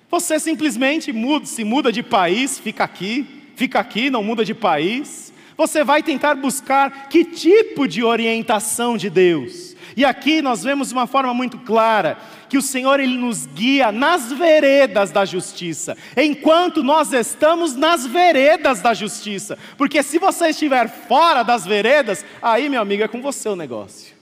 Você 0.09 0.39
simplesmente 0.39 1.11
muda, 1.11 1.45
se 1.45 1.65
muda 1.65 1.91
de 1.91 2.01
país, 2.01 2.57
fica 2.57 2.85
aqui, 2.85 3.27
fica 3.57 3.79
aqui, 3.81 4.09
não 4.09 4.23
muda 4.23 4.45
de 4.45 4.53
país. 4.53 5.33
Você 5.57 5.83
vai 5.83 6.01
tentar 6.01 6.35
buscar 6.35 7.09
que 7.09 7.25
tipo 7.25 7.85
de 7.85 8.01
orientação 8.01 8.95
de 8.95 9.09
Deus. 9.09 9.70
E 9.95 10.05
aqui 10.05 10.41
nós 10.41 10.63
vemos 10.63 10.89
de 10.89 10.93
uma 10.93 11.07
forma 11.07 11.33
muito 11.33 11.57
clara 11.59 12.17
que 12.47 12.57
o 12.57 12.61
Senhor 12.61 12.99
ele 12.99 13.17
nos 13.17 13.45
guia 13.45 13.91
nas 13.91 14.31
veredas 14.31 15.11
da 15.11 15.25
justiça, 15.25 15.97
enquanto 16.15 16.83
nós 16.83 17.13
estamos 17.13 17.75
nas 17.75 18.05
veredas 18.05 18.81
da 18.81 18.93
justiça. 18.93 19.57
Porque 19.77 20.01
se 20.03 20.17
você 20.17 20.49
estiver 20.49 20.89
fora 20.89 21.43
das 21.43 21.65
veredas, 21.65 22.25
aí, 22.41 22.69
meu 22.69 22.81
amigo, 22.81 23.03
é 23.03 23.07
com 23.07 23.21
você 23.21 23.49
o 23.49 23.55
negócio. 23.55 24.15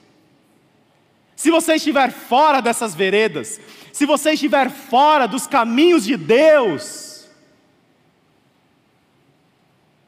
Se 1.36 1.50
você 1.50 1.76
estiver 1.76 2.10
fora 2.12 2.60
dessas 2.60 2.94
veredas, 2.94 3.60
se 3.92 4.04
você 4.04 4.32
estiver 4.32 4.70
fora 4.70 5.26
dos 5.26 5.46
caminhos 5.46 6.04
de 6.04 6.16
Deus, 6.16 7.28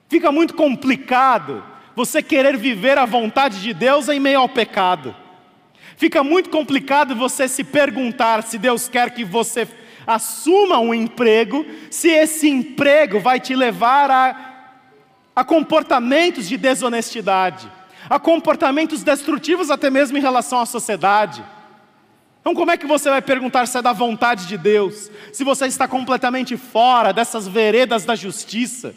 fica 0.08 0.30
muito 0.30 0.54
complicado 0.54 1.64
você 1.96 2.22
querer 2.22 2.56
viver 2.56 2.98
a 2.98 3.06
vontade 3.06 3.60
de 3.60 3.72
Deus 3.72 4.08
em 4.08 4.20
meio 4.20 4.40
ao 4.40 4.48
pecado. 4.48 5.21
Fica 5.96 6.22
muito 6.24 6.50
complicado 6.50 7.14
você 7.14 7.46
se 7.48 7.62
perguntar 7.64 8.42
se 8.42 8.58
Deus 8.58 8.88
quer 8.88 9.10
que 9.10 9.24
você 9.24 9.68
assuma 10.06 10.78
um 10.78 10.92
emprego, 10.92 11.64
se 11.90 12.08
esse 12.08 12.48
emprego 12.48 13.20
vai 13.20 13.38
te 13.38 13.54
levar 13.54 14.10
a, 14.10 14.70
a 15.34 15.44
comportamentos 15.44 16.48
de 16.48 16.56
desonestidade, 16.56 17.70
a 18.08 18.18
comportamentos 18.18 19.02
destrutivos 19.02 19.70
até 19.70 19.90
mesmo 19.90 20.18
em 20.18 20.20
relação 20.20 20.60
à 20.60 20.66
sociedade. 20.66 21.44
Então, 22.40 22.54
como 22.54 22.72
é 22.72 22.76
que 22.76 22.86
você 22.86 23.08
vai 23.08 23.22
perguntar 23.22 23.66
se 23.66 23.78
é 23.78 23.82
da 23.82 23.92
vontade 23.92 24.46
de 24.46 24.58
Deus, 24.58 25.10
se 25.32 25.44
você 25.44 25.66
está 25.66 25.86
completamente 25.86 26.56
fora 26.56 27.12
dessas 27.12 27.46
veredas 27.46 28.04
da 28.04 28.16
justiça? 28.16 28.94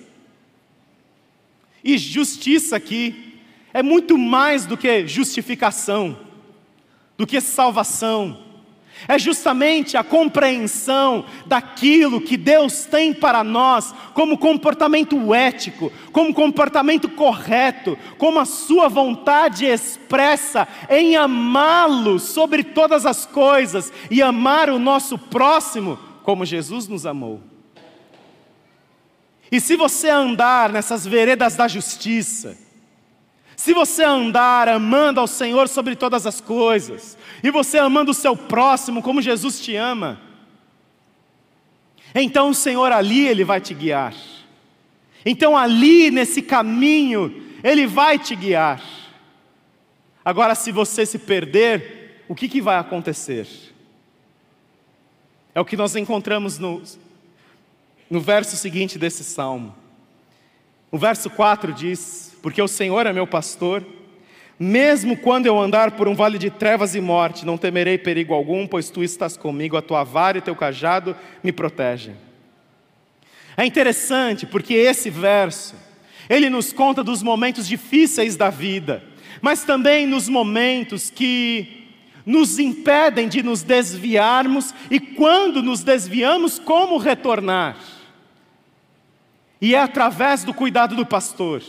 E 1.84 2.00
justiça 2.00 2.76
aqui 2.76 3.40
é 3.72 3.84
muito 3.84 4.18
mais 4.18 4.66
do 4.66 4.76
que 4.76 5.06
justificação 5.06 6.25
do 7.18 7.26
que 7.26 7.40
salvação. 7.42 8.46
É 9.08 9.20
justamente 9.20 9.98
a 9.98 10.04
compreensão 10.04 11.26
daquilo 11.46 12.22
que 12.22 12.38
Deus 12.38 12.86
tem 12.86 13.14
para 13.14 13.44
nós 13.44 13.94
como 14.14 14.38
comportamento 14.38 15.34
ético, 15.34 15.92
como 16.14 16.34
comportamento 16.34 17.10
correto, 17.10 17.98
como 18.18 18.40
a 18.40 18.46
Sua 18.46 18.88
vontade 18.88 19.66
expressa 19.66 20.68
em 20.90 21.18
amá-lo 21.18 22.20
sobre 22.20 22.64
todas 22.64 23.06
as 23.06 23.26
coisas 23.26 23.92
e 24.10 24.22
amar 24.22 24.70
o 24.70 24.80
nosso 24.80 25.18
próximo 25.18 26.00
como 26.24 26.46
Jesus 26.46 26.88
nos 26.88 27.06
amou. 27.06 27.42
E 29.52 29.62
se 29.62 29.76
você 29.76 30.10
andar 30.10 30.70
nessas 30.70 31.06
veredas 31.06 31.56
da 31.56 31.68
justiça, 31.68 32.58
se 33.56 33.74
você 33.74 34.04
andar 34.04 34.68
amando 34.68 35.20
ao 35.20 35.28
Senhor 35.28 35.68
sobre 35.68 35.96
todas 35.96 36.26
as 36.26 36.42
coisas, 36.42 37.18
e 37.44 37.50
você 37.52 37.78
amando 37.78 38.12
o 38.12 38.14
seu 38.14 38.36
próximo 38.36 39.02
como 39.02 39.22
Jesus 39.22 39.60
te 39.60 39.76
ama, 39.76 40.20
então 42.14 42.50
o 42.50 42.56
Senhor 42.56 42.92
ali, 42.92 43.28
Ele 43.28 43.44
vai 43.44 43.60
te 43.60 43.74
guiar. 43.74 44.16
Então 45.26 45.58
ali, 45.58 46.10
nesse 46.12 46.42
caminho, 46.42 47.44
Ele 47.64 47.86
vai 47.86 48.18
te 48.18 48.36
guiar. 48.36 48.82
Agora, 50.24 50.56
se 50.56 50.72
você 50.72 51.06
se 51.06 51.20
perder, 51.20 52.24
o 52.28 52.34
que, 52.34 52.48
que 52.48 52.62
vai 52.62 52.78
acontecer? 52.78 53.48
É 55.54 55.62
o 55.62 55.66
que 55.66 55.78
nós 55.78 55.96
encontramos 55.96 56.58
no, 56.58 56.82
no 58.10 58.20
verso 58.20 58.56
seguinte 58.58 58.98
desse 58.98 59.24
salmo. 59.24 59.76
O 60.92 60.98
verso 60.98 61.30
4 61.30 61.74
diz: 61.74 62.35
porque 62.46 62.62
o 62.62 62.68
Senhor 62.68 63.08
é 63.08 63.12
meu 63.12 63.26
pastor. 63.26 63.84
Mesmo 64.60 65.18
quando 65.18 65.48
eu 65.48 65.60
andar 65.60 65.94
por 65.94 66.08
um 66.08 66.14
vale 66.14 66.38
de 66.38 66.52
trevas 66.52 66.94
e 66.94 67.02
morte, 67.02 67.44
não 67.44 67.58
temerei 67.58 67.98
perigo 67.98 68.36
algum, 68.36 68.68
pois 68.68 68.92
tu 68.92 69.04
estás 69.04 69.36
comigo, 69.36 69.76
a 69.76 69.82
tua 69.82 70.04
vara 70.04 70.38
e 70.38 70.42
teu 70.42 70.56
cajado 70.56 71.16
me 71.44 71.52
protegem. 71.52 72.16
É 73.58 73.66
interessante 73.66 74.46
porque 74.46 74.76
esse 74.76 75.10
verso, 75.10 75.74
ele 76.30 76.48
nos 76.48 76.72
conta 76.72 77.04
dos 77.04 77.24
momentos 77.24 77.68
difíceis 77.68 78.36
da 78.36 78.52
vida, 78.52 79.04
mas 79.42 79.64
também 79.64 80.06
nos 80.06 80.30
momentos 80.30 81.10
que 81.10 81.88
nos 82.24 82.60
impedem 82.60 83.28
de 83.28 83.42
nos 83.42 83.64
desviarmos 83.64 84.72
e 84.92 85.00
quando 85.00 85.64
nos 85.64 85.84
desviamos, 85.84 86.60
como 86.60 87.00
retornar. 87.00 87.76
E 89.60 89.74
é 89.74 89.80
através 89.80 90.44
do 90.44 90.54
cuidado 90.54 90.96
do 90.96 91.08
pastor. 91.08 91.64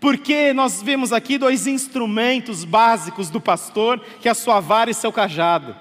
Porque 0.00 0.52
nós 0.52 0.80
vemos 0.80 1.12
aqui 1.12 1.38
dois 1.38 1.66
instrumentos 1.66 2.64
básicos 2.64 3.30
do 3.30 3.40
pastor, 3.40 4.00
que 4.20 4.28
é 4.28 4.30
a 4.30 4.34
sua 4.34 4.60
vara 4.60 4.90
e 4.90 4.94
seu 4.94 5.12
cajado. 5.12 5.74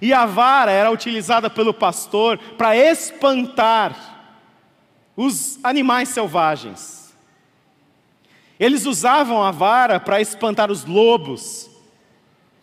E 0.00 0.12
a 0.12 0.26
vara 0.26 0.70
era 0.70 0.90
utilizada 0.90 1.50
pelo 1.50 1.74
pastor 1.74 2.38
para 2.56 2.76
espantar 2.76 3.94
os 5.16 5.58
animais 5.62 6.08
selvagens. 6.08 7.14
Eles 8.58 8.86
usavam 8.86 9.42
a 9.42 9.50
vara 9.50 10.00
para 10.00 10.20
espantar 10.20 10.70
os 10.70 10.84
lobos. 10.84 11.70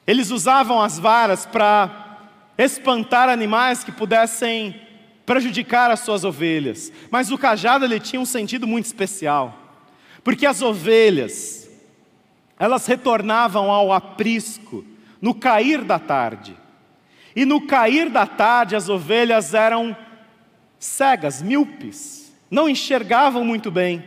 Eles 0.05 0.29
usavam 0.29 0.81
as 0.81 0.99
varas 0.99 1.45
para 1.45 2.19
espantar 2.57 3.29
animais 3.29 3.83
que 3.83 3.91
pudessem 3.91 4.81
prejudicar 5.25 5.89
as 5.89 6.01
suas 6.01 6.23
ovelhas. 6.23 6.91
Mas 7.09 7.31
o 7.31 7.37
cajado 7.37 7.85
ele 7.85 7.99
tinha 7.99 8.19
um 8.19 8.25
sentido 8.25 8.67
muito 8.67 8.85
especial. 8.85 9.64
Porque 10.25 10.47
as 10.47 10.63
ovelhas, 10.63 11.69
elas 12.57 12.87
retornavam 12.87 13.69
ao 13.69 13.93
aprisco 13.93 14.83
no 15.21 15.35
cair 15.35 15.83
da 15.83 15.99
tarde. 15.99 16.57
E 17.35 17.45
no 17.45 17.67
cair 17.67 18.09
da 18.09 18.25
tarde 18.25 18.75
as 18.75 18.89
ovelhas 18.89 19.53
eram 19.53 19.95
cegas, 20.79 21.43
míopes, 21.43 22.33
não 22.49 22.67
enxergavam 22.67 23.45
muito 23.45 23.69
bem. 23.69 24.03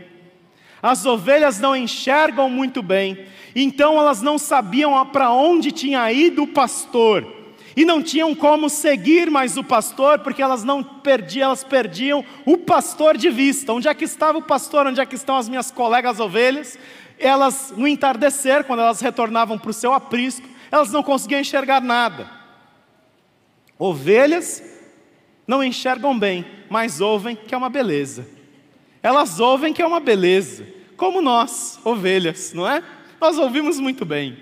As 0.83 1.07
ovelhas 1.07 1.61
não 1.61 1.76
enxergam 1.76 2.50
muito 2.50 2.83
bem, 2.83 3.24
então 3.54 3.96
elas 3.96 4.20
não 4.20 4.38
sabiam 4.38 5.07
para 5.07 5.31
onde 5.31 5.70
tinha 5.70 6.11
ido 6.11 6.42
o 6.42 6.48
pastor 6.48 7.38
e 7.78 7.84
não 7.84 8.02
tinham 8.02 8.34
como 8.34 8.68
seguir 8.68 9.30
mais 9.30 9.56
o 9.56 9.62
pastor, 9.62 10.18
porque 10.18 10.42
elas 10.42 10.64
não 10.64 10.82
perdiam, 10.82 11.46
elas 11.46 11.62
perdiam 11.62 12.24
o 12.44 12.58
pastor 12.58 13.16
de 13.16 13.30
vista. 13.30 13.72
Onde 13.72 13.86
é 13.86 13.94
que 13.94 14.02
estava 14.04 14.36
o 14.36 14.42
pastor? 14.42 14.88
Onde 14.88 15.00
é 15.00 15.06
que 15.06 15.14
estão 15.14 15.36
as 15.36 15.48
minhas 15.48 15.70
colegas 15.70 16.18
ovelhas? 16.18 16.76
Elas, 17.20 17.72
no 17.76 17.86
entardecer, 17.86 18.64
quando 18.64 18.80
elas 18.80 19.00
retornavam 19.00 19.56
para 19.56 19.70
o 19.70 19.72
seu 19.72 19.92
aprisco, 19.92 20.44
elas 20.72 20.90
não 20.90 21.04
conseguiam 21.04 21.40
enxergar 21.40 21.80
nada. 21.80 22.28
Ovelhas 23.78 24.60
não 25.46 25.62
enxergam 25.62 26.18
bem, 26.18 26.44
mas 26.68 27.00
ouvem 27.00 27.36
que 27.36 27.54
é 27.54 27.56
uma 27.56 27.70
beleza. 27.70 28.26
Elas 29.00 29.38
ouvem 29.38 29.72
que 29.72 29.80
é 29.80 29.86
uma 29.86 30.00
beleza, 30.00 30.66
como 30.96 31.22
nós, 31.22 31.78
ovelhas, 31.84 32.52
não 32.52 32.68
é? 32.68 32.82
Nós 33.20 33.38
ouvimos 33.38 33.78
muito 33.78 34.04
bem. 34.04 34.36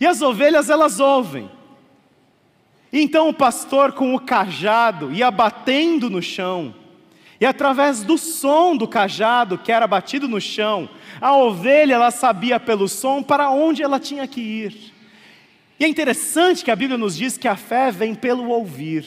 E 0.00 0.06
as 0.08 0.20
ovelhas, 0.20 0.68
elas 0.68 0.98
ouvem. 0.98 1.48
Então 2.96 3.28
o 3.28 3.34
pastor, 3.34 3.90
com 3.90 4.14
o 4.14 4.20
cajado, 4.20 5.12
ia 5.12 5.28
batendo 5.28 6.08
no 6.08 6.22
chão, 6.22 6.72
e 7.40 7.44
através 7.44 8.04
do 8.04 8.16
som 8.16 8.76
do 8.76 8.86
cajado 8.86 9.58
que 9.58 9.72
era 9.72 9.84
batido 9.84 10.28
no 10.28 10.40
chão, 10.40 10.88
a 11.20 11.36
ovelha 11.36 11.94
ela 11.94 12.12
sabia 12.12 12.60
pelo 12.60 12.88
som 12.88 13.20
para 13.20 13.50
onde 13.50 13.82
ela 13.82 13.98
tinha 13.98 14.28
que 14.28 14.40
ir. 14.40 14.94
E 15.78 15.84
é 15.84 15.88
interessante 15.88 16.64
que 16.64 16.70
a 16.70 16.76
Bíblia 16.76 16.96
nos 16.96 17.16
diz 17.16 17.36
que 17.36 17.48
a 17.48 17.56
fé 17.56 17.90
vem 17.90 18.14
pelo 18.14 18.48
ouvir, 18.48 19.04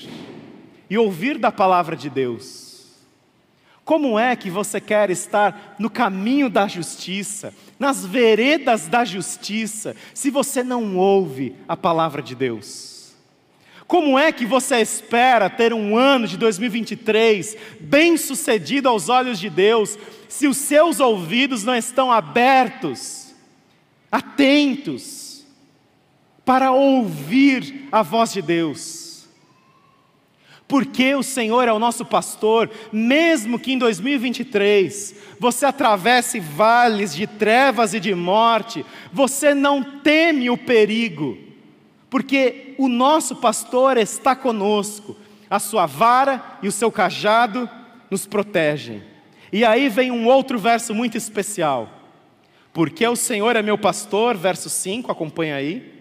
e 0.89 0.97
ouvir 0.97 1.37
da 1.37 1.49
palavra 1.49 1.95
de 1.95 2.09
Deus. 2.09 2.67
Como 3.85 4.19
é 4.19 4.35
que 4.35 4.49
você 4.49 4.81
quer 4.81 5.09
estar 5.09 5.77
no 5.79 5.89
caminho 5.89 6.49
da 6.49 6.67
justiça, 6.67 7.53
nas 7.79 8.05
veredas 8.05 8.89
da 8.89 9.05
justiça, 9.05 9.95
se 10.13 10.29
você 10.29 10.61
não 10.61 10.97
ouve 10.97 11.55
a 11.69 11.77
palavra 11.77 12.21
de 12.21 12.35
Deus? 12.35 12.96
Como 13.87 14.19
é 14.19 14.33
que 14.33 14.45
você 14.45 14.81
espera 14.81 15.49
ter 15.49 15.73
um 15.73 15.95
ano 15.95 16.27
de 16.27 16.37
2023 16.37 17.55
bem 17.79 18.17
sucedido 18.17 18.89
aos 18.89 19.07
olhos 19.07 19.39
de 19.39 19.49
Deus, 19.49 19.97
se 20.27 20.45
os 20.45 20.57
seus 20.57 20.99
ouvidos 20.99 21.63
não 21.63 21.73
estão 21.73 22.11
abertos, 22.11 23.33
atentos, 24.11 25.45
para 26.43 26.71
ouvir 26.71 27.87
a 27.89 28.01
voz 28.01 28.33
de 28.33 28.41
Deus? 28.41 29.25
Porque 30.67 31.15
o 31.15 31.23
Senhor 31.23 31.65
é 31.65 31.71
o 31.71 31.79
nosso 31.79 32.03
pastor, 32.03 32.69
mesmo 32.91 33.57
que 33.57 33.71
em 33.71 33.77
2023 33.77 35.15
você 35.39 35.65
atravesse 35.65 36.41
vales 36.41 37.15
de 37.15 37.25
trevas 37.25 37.93
e 37.93 38.01
de 38.01 38.13
morte, 38.13 38.85
você 39.13 39.53
não 39.53 39.81
teme 39.81 40.49
o 40.49 40.57
perigo, 40.57 41.46
porque 42.09 42.75
o 42.77 42.87
nosso 42.87 43.35
pastor 43.35 43.97
está 43.97 44.35
conosco, 44.35 45.15
a 45.49 45.59
sua 45.59 45.85
vara 45.85 46.59
e 46.61 46.67
o 46.67 46.71
seu 46.71 46.91
cajado 46.91 47.69
nos 48.09 48.25
protegem. 48.25 49.03
E 49.51 49.63
aí 49.63 49.89
vem 49.89 50.11
um 50.11 50.27
outro 50.27 50.59
verso 50.59 50.93
muito 50.93 51.17
especial. 51.17 51.89
Porque 52.73 53.07
o 53.07 53.15
Senhor 53.15 53.55
é 53.55 53.61
meu 53.61 53.77
pastor, 53.77 54.35
verso 54.35 54.69
5, 54.69 55.11
acompanha 55.11 55.55
aí. 55.55 55.93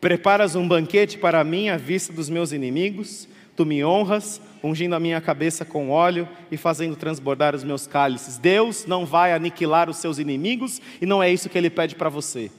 Preparas 0.00 0.54
um 0.54 0.68
banquete 0.68 1.18
para 1.18 1.42
mim 1.42 1.68
à 1.68 1.76
vista 1.76 2.12
dos 2.12 2.28
meus 2.28 2.52
inimigos 2.52 3.28
Tu 3.58 3.66
me 3.66 3.84
honras, 3.84 4.40
ungindo 4.62 4.94
a 4.94 5.00
minha 5.00 5.20
cabeça 5.20 5.64
com 5.64 5.90
óleo 5.90 6.28
e 6.48 6.56
fazendo 6.56 6.94
transbordar 6.94 7.56
os 7.56 7.64
meus 7.64 7.88
cálices. 7.88 8.38
Deus 8.38 8.86
não 8.86 9.04
vai 9.04 9.32
aniquilar 9.32 9.90
os 9.90 9.96
seus 9.96 10.20
inimigos 10.20 10.80
e 11.02 11.06
não 11.06 11.20
é 11.20 11.28
isso 11.28 11.48
que 11.48 11.58
Ele 11.58 11.68
pede 11.68 11.96
para 11.96 12.08
você, 12.08 12.52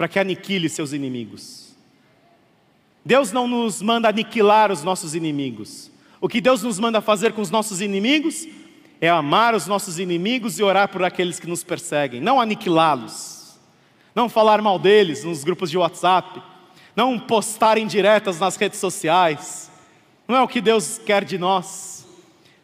para 0.00 0.08
que 0.08 0.18
aniquile 0.18 0.66
seus 0.66 0.94
inimigos. 0.94 1.76
Deus 3.04 3.32
não 3.32 3.46
nos 3.46 3.82
manda 3.82 4.08
aniquilar 4.08 4.72
os 4.72 4.82
nossos 4.82 5.14
inimigos. 5.14 5.90
O 6.18 6.26
que 6.26 6.40
Deus 6.40 6.62
nos 6.62 6.78
manda 6.78 7.02
fazer 7.02 7.34
com 7.34 7.42
os 7.42 7.50
nossos 7.50 7.82
inimigos 7.82 8.48
é 8.98 9.10
amar 9.10 9.54
os 9.54 9.66
nossos 9.66 9.98
inimigos 9.98 10.58
e 10.58 10.62
orar 10.62 10.88
por 10.88 11.04
aqueles 11.04 11.38
que 11.38 11.46
nos 11.46 11.62
perseguem, 11.62 12.18
não 12.18 12.40
aniquilá-los, 12.40 13.60
não 14.14 14.26
falar 14.26 14.62
mal 14.62 14.78
deles 14.78 15.22
nos 15.22 15.44
grupos 15.44 15.70
de 15.70 15.76
WhatsApp, 15.76 16.42
não 16.96 17.18
postar 17.18 17.76
indiretas 17.76 18.40
nas 18.40 18.56
redes 18.56 18.78
sociais 18.78 19.70
não 20.26 20.34
é 20.34 20.40
o 20.40 20.48
que 20.48 20.62
Deus 20.62 20.98
quer 21.04 21.26
de 21.26 21.36
nós. 21.36 22.06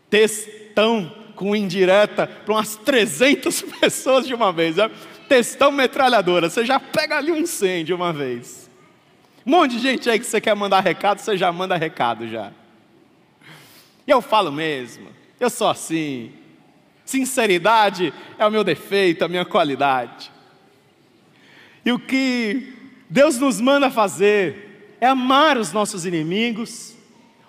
Textão 0.09 1.13
com 1.35 1.55
indireta 1.55 2.27
para 2.27 2.55
umas 2.55 2.77
300 2.77 3.61
pessoas 3.79 4.27
de 4.27 4.33
uma 4.33 4.51
vez. 4.55 4.77
Né? 4.77 4.91
Textão 5.29 5.71
metralhadora, 5.73 6.49
você 6.49 6.65
já 6.65 6.79
pega 6.79 7.17
ali 7.17 7.33
um 7.33 7.47
100 7.47 7.85
de 7.85 7.95
uma 7.95 8.13
vez. 8.13 8.71
Um 9.45 9.51
monte 9.51 9.73
de 9.73 9.79
gente 9.79 10.11
aí 10.11 10.19
que 10.19 10.27
você 10.27 10.41
quer 10.41 10.55
mandar 10.57 10.81
recado, 10.81 11.19
você 11.21 11.37
já 11.37 11.53
manda 11.53 11.77
recado 11.77 12.29
já. 12.29 12.53
E 14.07 14.11
eu 14.11 14.21
falo 14.23 14.53
mesmo, 14.53 15.09
eu 15.39 15.51
sou 15.51 15.69
assim. 15.69 16.33
Sinceridade 17.05 18.13
é 18.39 18.47
o 18.47 18.51
meu 18.51 18.65
defeito, 18.65 19.25
a 19.25 19.29
minha 19.29 19.45
qualidade. 19.45 20.33
E 21.85 21.93
o 21.93 21.99
que 21.99 22.75
Deus 23.09 23.39
nos 23.39 23.61
manda 23.61 23.91
fazer 23.91 24.97
é 25.01 25.07
amar 25.07 25.57
os 25.57 25.73
nossos 25.73 26.05
inimigos, 26.05 26.97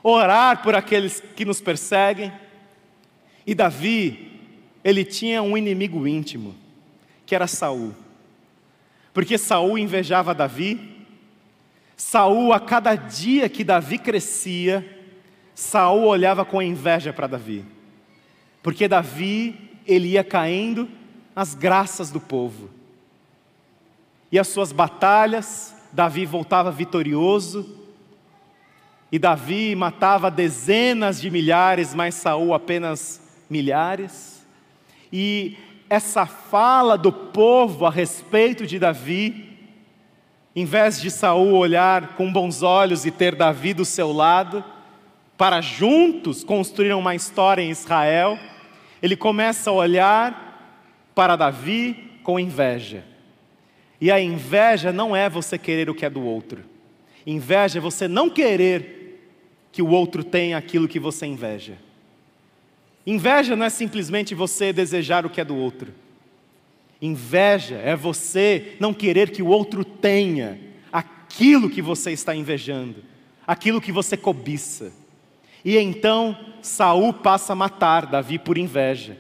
orar 0.03 0.61
por 0.61 0.75
aqueles 0.75 1.23
que 1.35 1.43
nos 1.43 1.59
perseguem. 1.59 2.31
E 3.45 3.55
Davi, 3.55 4.39
ele 4.83 5.03
tinha 5.03 5.41
um 5.41 5.57
inimigo 5.57 6.07
íntimo, 6.07 6.55
que 7.27 7.35
era 7.35 7.45
Saul. 7.45 7.93
Porque 9.13 9.37
Saul 9.37 9.77
invejava 9.77 10.33
Davi. 10.33 11.05
Saul, 11.95 12.53
a 12.53 12.59
cada 12.59 12.95
dia 12.95 13.49
que 13.49 13.63
Davi 13.63 13.97
crescia, 13.97 15.03
Saul 15.53 16.05
olhava 16.05 16.45
com 16.45 16.61
inveja 16.61 17.11
para 17.11 17.27
Davi. 17.27 17.65
Porque 18.63 18.87
Davi, 18.87 19.71
ele 19.85 20.09
ia 20.09 20.23
caindo 20.23 20.87
nas 21.35 21.53
graças 21.53 22.09
do 22.09 22.19
povo. 22.19 22.69
E 24.31 24.39
as 24.39 24.47
suas 24.47 24.71
batalhas, 24.71 25.75
Davi 25.91 26.25
voltava 26.25 26.71
vitorioso, 26.71 27.77
e 29.11 29.17
Davi 29.17 29.75
matava 29.75 30.29
dezenas 30.29 31.19
de 31.19 31.29
milhares, 31.31 31.93
mas 31.93 32.15
Saul 32.15 32.53
apenas 32.53 33.21
milhares. 33.49 34.45
E 35.11 35.57
essa 35.89 36.25
fala 36.25 36.97
do 36.97 37.11
povo 37.11 37.85
a 37.85 37.89
respeito 37.89 38.65
de 38.65 38.77
Davi, 38.79 39.57
em 40.55 40.65
vez 40.65 41.01
de 41.01 41.09
Saul 41.09 41.53
olhar 41.53 42.15
com 42.15 42.31
bons 42.31 42.63
olhos 42.63 43.05
e 43.05 43.11
ter 43.11 43.35
Davi 43.35 43.73
do 43.73 43.85
seu 43.85 44.11
lado, 44.11 44.63
para 45.37 45.61
juntos 45.61 46.43
construir 46.43 46.93
uma 46.93 47.13
história 47.13 47.61
em 47.61 47.69
Israel, 47.69 48.39
ele 49.01 49.15
começa 49.15 49.69
a 49.69 49.73
olhar 49.73 50.81
para 51.13 51.35
Davi 51.35 52.19
com 52.23 52.39
inveja. 52.39 53.03
E 54.01 54.11
a 54.11 54.19
inveja 54.19 54.91
não 54.91 55.15
é 55.15 55.29
você 55.29 55.57
querer 55.57 55.89
o 55.89 55.95
que 55.95 56.05
é 56.05 56.09
do 56.09 56.23
outro. 56.23 56.63
Inveja 57.25 57.79
é 57.79 57.81
você 57.81 58.07
não 58.07 58.29
querer 58.29 59.21
que 59.71 59.81
o 59.81 59.89
outro 59.89 60.23
tem 60.23 60.53
aquilo 60.53 60.87
que 60.87 60.99
você 60.99 61.25
inveja. 61.25 61.77
Inveja 63.07 63.55
não 63.55 63.65
é 63.65 63.69
simplesmente 63.69 64.35
você 64.35 64.73
desejar 64.73 65.25
o 65.25 65.29
que 65.29 65.39
é 65.39 65.45
do 65.45 65.55
outro. 65.55 65.93
Inveja 67.01 67.77
é 67.77 67.95
você 67.95 68.75
não 68.81 68.93
querer 68.93 69.31
que 69.31 69.41
o 69.41 69.47
outro 69.47 69.85
tenha 69.85 70.59
aquilo 70.91 71.69
que 71.69 71.81
você 71.81 72.11
está 72.11 72.35
invejando, 72.35 73.01
aquilo 73.47 73.79
que 73.79 73.93
você 73.93 74.17
cobiça. 74.17 74.91
E 75.63 75.77
então 75.77 76.37
Saul 76.61 77.13
passa 77.13 77.53
a 77.53 77.55
matar 77.55 78.07
Davi 78.07 78.37
por 78.37 78.57
inveja. 78.57 79.17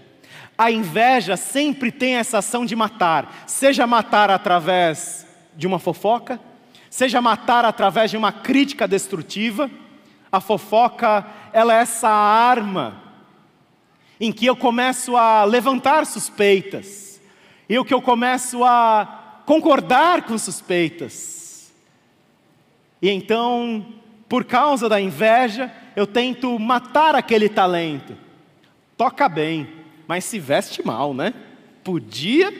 A 0.57 0.69
inveja 0.69 1.37
sempre 1.37 1.89
tem 1.89 2.17
essa 2.17 2.39
ação 2.39 2.65
de 2.65 2.75
matar, 2.75 3.45
seja 3.47 3.87
matar 3.87 4.29
através 4.29 5.25
de 5.55 5.65
uma 5.65 5.79
fofoca, 5.79 6.41
seja 6.89 7.21
matar 7.21 7.63
através 7.63 8.11
de 8.11 8.17
uma 8.17 8.33
crítica 8.33 8.85
destrutiva, 8.85 9.71
a 10.29 10.41
fofoca, 10.41 11.25
ela 11.53 11.73
é 11.73 11.83
essa 11.83 12.09
arma 12.09 13.06
em 14.19 14.31
que 14.31 14.45
eu 14.45 14.55
começo 14.55 15.15
a 15.15 15.43
levantar 15.43 16.05
suspeitas, 16.05 17.21
e 17.69 17.77
o 17.77 17.85
que 17.85 17.93
eu 17.93 18.01
começo 18.01 18.63
a 18.63 19.41
concordar 19.45 20.23
com 20.23 20.37
suspeitas. 20.37 21.71
E 23.01 23.09
então, 23.09 23.85
por 24.27 24.43
causa 24.43 24.89
da 24.89 24.99
inveja, 24.99 25.71
eu 25.95 26.07
tento 26.07 26.57
matar 26.57 27.15
aquele 27.15 27.47
talento. 27.47 28.15
Toca 28.95 29.29
bem, 29.29 29.67
mas 30.07 30.25
se 30.25 30.39
veste 30.39 30.85
mal, 30.85 31.13
né? 31.13 31.33
Podia 31.83 32.51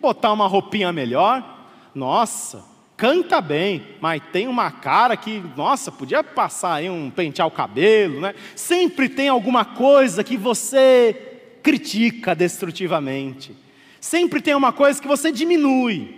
botar 0.00 0.32
uma 0.32 0.46
roupinha 0.46 0.92
melhor. 0.92 1.66
Nossa, 1.94 2.64
canta 3.02 3.40
bem, 3.40 3.82
mas 4.00 4.22
tem 4.30 4.46
uma 4.46 4.70
cara 4.70 5.16
que, 5.16 5.42
nossa, 5.56 5.90
podia 5.90 6.22
passar 6.22 6.74
aí 6.74 6.88
um 6.88 7.10
pentear 7.10 7.48
o 7.48 7.50
cabelo, 7.50 8.20
né? 8.20 8.32
Sempre 8.54 9.08
tem 9.08 9.28
alguma 9.28 9.64
coisa 9.64 10.22
que 10.22 10.36
você 10.36 11.40
critica 11.64 12.32
destrutivamente. 12.32 13.56
Sempre 14.00 14.40
tem 14.40 14.54
uma 14.54 14.72
coisa 14.72 15.02
que 15.02 15.08
você 15.08 15.32
diminui. 15.32 16.14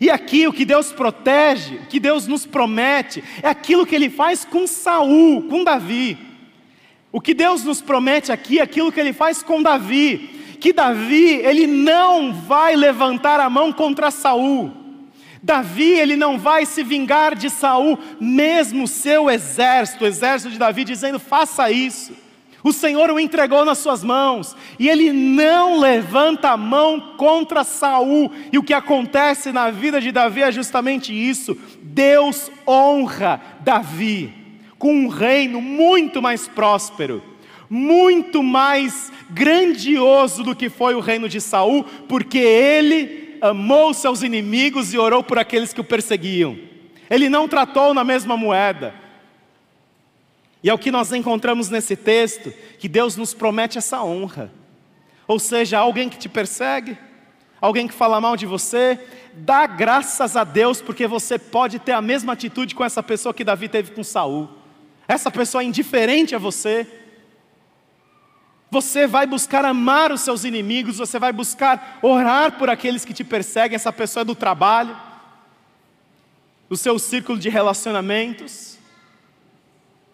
E 0.00 0.08
aqui 0.08 0.48
o 0.48 0.52
que 0.54 0.64
Deus 0.64 0.90
protege, 0.92 1.74
o 1.74 1.86
que 1.88 2.00
Deus 2.00 2.26
nos 2.26 2.46
promete, 2.46 3.22
é 3.42 3.48
aquilo 3.50 3.84
que 3.84 3.94
ele 3.94 4.08
faz 4.08 4.46
com 4.46 4.66
Saul, 4.66 5.42
com 5.42 5.62
Davi. 5.62 6.16
O 7.12 7.20
que 7.20 7.34
Deus 7.34 7.64
nos 7.64 7.82
promete 7.82 8.32
aqui 8.32 8.60
é 8.60 8.62
aquilo 8.62 8.90
que 8.90 8.98
ele 8.98 9.12
faz 9.12 9.42
com 9.42 9.62
Davi, 9.62 10.56
que 10.58 10.72
Davi, 10.72 11.34
ele 11.34 11.66
não 11.66 12.32
vai 12.32 12.76
levantar 12.76 13.38
a 13.40 13.50
mão 13.50 13.70
contra 13.70 14.10
Saul. 14.10 14.77
Davi, 15.42 15.92
ele 15.92 16.16
não 16.16 16.38
vai 16.38 16.66
se 16.66 16.82
vingar 16.82 17.34
de 17.34 17.48
Saul, 17.50 17.98
mesmo 18.20 18.88
seu 18.88 19.30
exército, 19.30 20.04
o 20.04 20.06
exército 20.06 20.50
de 20.50 20.58
Davi 20.58 20.84
dizendo: 20.84 21.18
"Faça 21.18 21.70
isso". 21.70 22.12
O 22.62 22.72
Senhor 22.72 23.08
o 23.10 23.20
entregou 23.20 23.64
nas 23.64 23.78
suas 23.78 24.02
mãos, 24.02 24.56
e 24.78 24.88
ele 24.88 25.12
não 25.12 25.78
levanta 25.78 26.50
a 26.50 26.56
mão 26.56 27.14
contra 27.16 27.62
Saul. 27.62 28.30
E 28.52 28.58
o 28.58 28.62
que 28.62 28.74
acontece 28.74 29.52
na 29.52 29.70
vida 29.70 30.00
de 30.00 30.10
Davi 30.10 30.42
é 30.42 30.50
justamente 30.50 31.12
isso. 31.12 31.56
Deus 31.80 32.50
honra 32.66 33.40
Davi 33.60 34.34
com 34.78 34.92
um 34.92 35.08
reino 35.08 35.60
muito 35.60 36.22
mais 36.22 36.46
próspero, 36.46 37.22
muito 37.68 38.42
mais 38.42 39.12
grandioso 39.30 40.42
do 40.42 40.54
que 40.54 40.68
foi 40.68 40.94
o 40.94 41.00
reino 41.00 41.28
de 41.28 41.40
Saul, 41.40 41.84
porque 42.08 42.38
ele 42.38 43.27
amou 43.40 43.92
seus 43.94 44.22
inimigos 44.22 44.92
e 44.92 44.98
orou 44.98 45.22
por 45.22 45.38
aqueles 45.38 45.72
que 45.72 45.80
o 45.80 45.84
perseguiam. 45.84 46.58
Ele 47.10 47.28
não 47.28 47.48
tratou 47.48 47.94
na 47.94 48.04
mesma 48.04 48.36
moeda. 48.36 48.94
E 50.62 50.68
é 50.68 50.74
o 50.74 50.78
que 50.78 50.90
nós 50.90 51.12
encontramos 51.12 51.70
nesse 51.70 51.96
texto, 51.96 52.52
que 52.78 52.88
Deus 52.88 53.16
nos 53.16 53.32
promete 53.32 53.78
essa 53.78 54.02
honra. 54.02 54.52
Ou 55.26 55.38
seja, 55.38 55.78
alguém 55.78 56.08
que 56.08 56.18
te 56.18 56.28
persegue, 56.28 56.96
alguém 57.60 57.86
que 57.86 57.94
fala 57.94 58.20
mal 58.20 58.36
de 58.36 58.46
você, 58.46 58.98
dá 59.34 59.66
graças 59.66 60.36
a 60.36 60.44
Deus 60.44 60.80
porque 60.80 61.06
você 61.06 61.38
pode 61.38 61.78
ter 61.78 61.92
a 61.92 62.02
mesma 62.02 62.32
atitude 62.32 62.74
com 62.74 62.84
essa 62.84 63.02
pessoa 63.02 63.34
que 63.34 63.44
Davi 63.44 63.68
teve 63.68 63.92
com 63.92 64.02
Saul. 64.02 64.48
Essa 65.06 65.30
pessoa 65.30 65.62
é 65.62 65.66
indiferente 65.66 66.34
a 66.34 66.38
você. 66.38 66.86
Você 68.70 69.06
vai 69.06 69.26
buscar 69.26 69.64
amar 69.64 70.12
os 70.12 70.20
seus 70.20 70.44
inimigos, 70.44 70.98
você 70.98 71.18
vai 71.18 71.32
buscar 71.32 71.98
orar 72.02 72.58
por 72.58 72.68
aqueles 72.68 73.04
que 73.04 73.14
te 73.14 73.24
perseguem, 73.24 73.76
essa 73.76 73.92
pessoa 73.92 74.22
é 74.22 74.24
do 74.24 74.34
trabalho, 74.34 74.96
do 76.68 76.76
seu 76.76 76.98
círculo 76.98 77.38
de 77.38 77.48
relacionamentos 77.48 78.78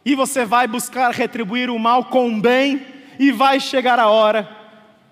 e 0.04 0.14
você 0.14 0.44
vai 0.44 0.66
buscar 0.66 1.10
retribuir 1.12 1.70
o 1.70 1.78
mal 1.78 2.04
com 2.04 2.28
o 2.28 2.40
bem, 2.40 2.86
e 3.18 3.30
vai 3.30 3.60
chegar 3.60 3.98
a 3.98 4.08
hora 4.08 4.48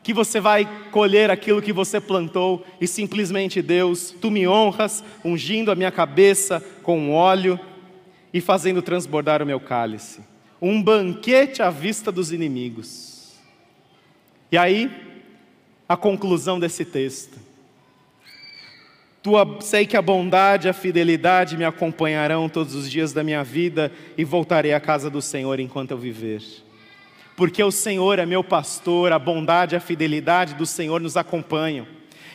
que 0.03 0.13
você 0.13 0.41
vai 0.41 0.69
colher 0.91 1.31
aquilo 1.31 1.63
que 1.63 1.73
você 1.73 2.01
plantou, 2.01 2.67
e 2.81 2.87
simplesmente 2.87 3.63
Deus, 3.63 4.15
tu 4.21 4.31
me 4.31 4.47
honras, 4.47 5.03
ungindo 5.25 5.71
a 5.71 5.75
minha 5.75 5.91
cabeça 5.91 6.63
com 6.83 7.13
óleo 7.13 7.59
e 8.35 8.41
fazendo 8.41 8.83
transbordar 8.83 9.41
o 9.41 9.47
meu 9.47 9.61
cálice. 9.61 10.21
Um 10.61 10.83
banquete 10.83 11.63
à 11.63 11.71
vista 11.71 12.11
dos 12.11 12.33
inimigos. 12.33 13.12
E 14.53 14.59
aí, 14.59 14.91
a 15.89 15.97
conclusão 15.97 16.61
desse 16.61 16.85
texto. 16.85 17.39
Tua, 19.23 19.59
sei 19.63 19.87
que 19.87 19.97
a 19.97 20.03
bondade 20.03 20.67
e 20.67 20.71
a 20.71 20.75
fidelidade 20.75 21.57
me 21.57 21.65
acompanharão 21.65 22.51
todos 22.51 22.75
os 22.75 22.91
dias 22.91 23.15
da 23.15 23.25
minha 23.25 23.43
vida 23.43 23.91
e 24.15 24.25
voltarei 24.25 24.75
à 24.75 24.81
casa 24.81 25.09
do 25.09 25.23
Senhor 25.23 25.59
enquanto 25.59 25.93
eu 25.93 25.97
viver. 25.97 26.43
Porque 27.35 27.65
o 27.65 27.71
Senhor 27.71 28.19
é 28.19 28.27
meu 28.27 28.45
pastor, 28.45 29.11
a 29.11 29.19
bondade 29.19 29.75
e 29.75 29.79
a 29.79 29.81
fidelidade 29.81 30.53
do 30.53 30.67
Senhor 30.67 31.01
nos 31.01 31.17
acompanham. 31.17 31.87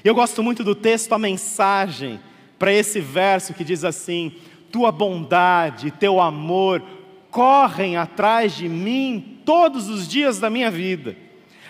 E 0.04 0.08
eu 0.08 0.16
gosto 0.16 0.42
muito 0.42 0.64
do 0.64 0.74
texto, 0.74 1.14
a 1.14 1.20
mensagem 1.20 2.20
para 2.58 2.74
esse 2.74 3.00
verso 3.00 3.54
que 3.54 3.64
diz 3.64 3.84
assim: 3.84 4.34
Tua 4.72 4.92
bondade 4.92 5.92
teu 5.92 6.20
amor 6.20 6.82
correm 7.30 7.96
atrás 7.96 8.56
de 8.56 8.68
mim 8.68 9.40
todos 9.46 9.88
os 9.88 10.08
dias 10.08 10.40
da 10.40 10.50
minha 10.50 10.72
vida. 10.72 11.27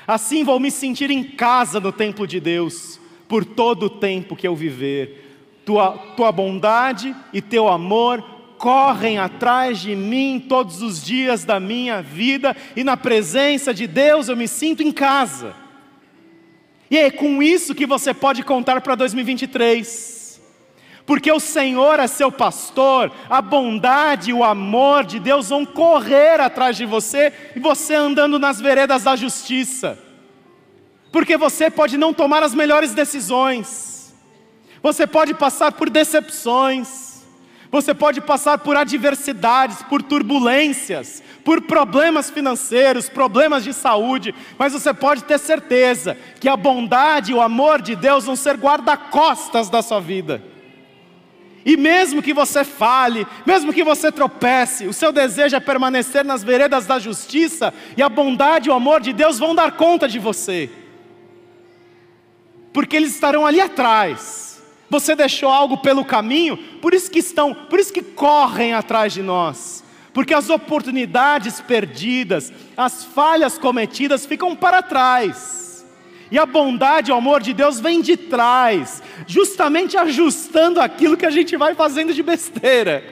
Assim 0.08 0.44
vou 0.44 0.60
me 0.60 0.72
sentir 0.72 1.12
em 1.12 1.24
casa 1.24 1.80
no 1.82 1.92
templo 1.92 2.26
de 2.26 2.40
Deus 2.40 2.98
por 3.28 3.44
todo 3.44 3.88
o 3.88 3.90
tempo 3.90 4.36
que 4.36 4.48
eu 4.48 4.56
viver. 4.56 5.62
Tua, 5.66 5.92
tua 6.16 6.32
bondade 6.32 7.14
e 7.34 7.42
teu 7.42 7.68
amor 7.68 8.24
correm 8.58 9.20
atrás 9.20 9.80
de 9.80 9.96
mim 9.96 10.44
todos 10.48 10.82
os 10.82 11.04
dias 11.04 11.44
da 11.44 11.60
minha 11.60 12.02
vida, 12.02 12.56
e 12.76 12.84
na 12.84 12.98
presença 12.98 13.72
de 13.72 13.86
Deus 13.86 14.30
eu 14.30 14.36
me 14.36 14.48
sinto 14.48 14.82
em 14.82 14.92
casa. 14.92 15.54
E 16.90 16.98
é 16.98 17.12
com 17.12 17.44
isso 17.44 17.76
que 17.76 17.86
você 17.86 18.14
pode 18.14 18.44
contar 18.44 18.82
para 18.82 18.96
2023 18.96 20.17
porque 21.08 21.32
o 21.32 21.40
Senhor 21.40 22.02
é 22.02 22.06
seu 22.06 22.30
pastor, 22.30 23.10
a 23.30 23.42
bondade 23.42 24.32
e 24.32 24.34
o 24.34 24.44
amor 24.44 25.06
de 25.06 25.22
Deus 25.22 25.48
vão 25.48 25.66
correr 25.66 26.42
atrás 26.42 26.76
de 26.76 26.86
você 26.86 27.32
e 27.56 27.60
você 27.62 27.96
andando 27.96 28.38
nas 28.38 28.60
veredas 28.60 29.04
da 29.04 29.16
justiça. 29.16 29.98
Porque 31.10 31.38
você 31.38 31.72
pode 31.72 31.98
não 31.98 32.14
tomar 32.14 32.44
as 32.44 32.54
melhores 32.54 32.94
decisões, 32.94 34.14
você 34.84 35.08
pode 35.08 35.34
passar 35.34 35.72
por 35.72 35.90
decepções, 35.90 37.26
você 37.72 37.94
pode 37.94 38.20
passar 38.20 38.58
por 38.58 38.76
adversidades, 38.76 39.82
por 39.84 40.04
turbulências, 40.04 41.24
por 41.46 41.62
problemas 41.62 42.30
financeiros, 42.30 43.08
problemas 43.08 43.64
de 43.64 43.72
saúde, 43.72 44.36
mas 44.60 44.74
você 44.74 44.94
pode 44.94 45.24
ter 45.24 45.40
certeza 45.40 46.18
que 46.42 46.50
a 46.50 46.58
bondade 46.58 47.32
e 47.32 47.36
o 47.36 47.42
amor 47.42 47.82
de 47.82 47.96
Deus 47.96 48.26
vão 48.26 48.36
ser 48.36 48.58
guarda-costas 48.58 49.70
da 49.70 49.82
sua 49.82 50.02
vida. 50.02 50.57
E 51.68 51.78
mesmo 51.78 52.24
que 52.24 52.34
você 52.34 52.64
fale, 52.64 53.28
mesmo 53.46 53.72
que 53.72 53.84
você 53.84 54.12
tropece, 54.12 54.88
o 54.88 54.94
seu 54.94 55.12
desejo 55.12 55.56
é 55.56 55.60
permanecer 55.60 56.26
nas 56.26 56.44
veredas 56.44 56.88
da 56.88 56.98
justiça, 56.98 57.72
e 57.96 58.02
a 58.02 58.10
bondade 58.10 58.70
e 58.70 58.72
o 58.72 58.76
amor 58.76 59.02
de 59.02 59.14
Deus 59.14 59.38
vão 59.38 59.54
dar 59.54 59.74
conta 59.74 60.08
de 60.08 60.18
você 60.18 60.72
porque 62.78 62.96
eles 62.96 63.16
estarão 63.16 63.44
ali 63.44 63.60
atrás. 63.60 64.62
Você 64.88 65.16
deixou 65.16 65.50
algo 65.50 65.80
pelo 65.80 66.06
caminho, 66.06 66.56
por 66.80 66.94
isso 66.94 67.10
que 67.10 67.18
estão, 67.18 67.52
por 67.52 67.80
isso 67.80 67.92
que 67.92 68.04
correm 68.04 68.76
atrás 68.76 69.12
de 69.12 69.24
nós. 69.24 69.84
Porque 70.14 70.32
as 70.32 70.48
oportunidades 70.52 71.60
perdidas, 71.60 72.54
as 72.78 73.04
falhas 73.04 73.58
cometidas 73.58 74.28
ficam 74.28 74.56
para 74.56 74.84
trás. 74.84 75.67
E 76.30 76.38
a 76.38 76.46
bondade 76.46 77.12
o 77.12 77.16
amor 77.16 77.42
de 77.42 77.54
Deus 77.54 77.80
vem 77.80 78.02
de 78.02 78.18
trás, 78.18 79.02
justamente 79.26 79.98
ajustando 79.98 80.82
aquilo 80.82 81.16
que 81.16 81.26
a 81.26 81.32
gente 81.32 81.56
vai 81.56 81.74
fazendo 81.74 82.14
de 82.14 82.22
besteira. 82.22 83.04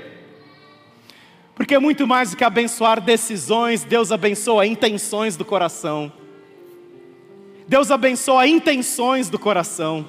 Porque 1.55 1.79
muito 1.79 2.05
mais 2.05 2.31
do 2.31 2.37
que 2.37 2.43
abençoar 2.43 2.99
decisões, 2.99 3.83
Deus 3.83 4.11
abençoa 4.11 4.65
intenções 4.65 5.37
do 5.37 5.45
coração. 5.45 6.11
Deus 7.67 7.89
abençoa 7.89 8.45
intenções 8.45 9.29
do 9.29 9.39
coração. 9.39 10.05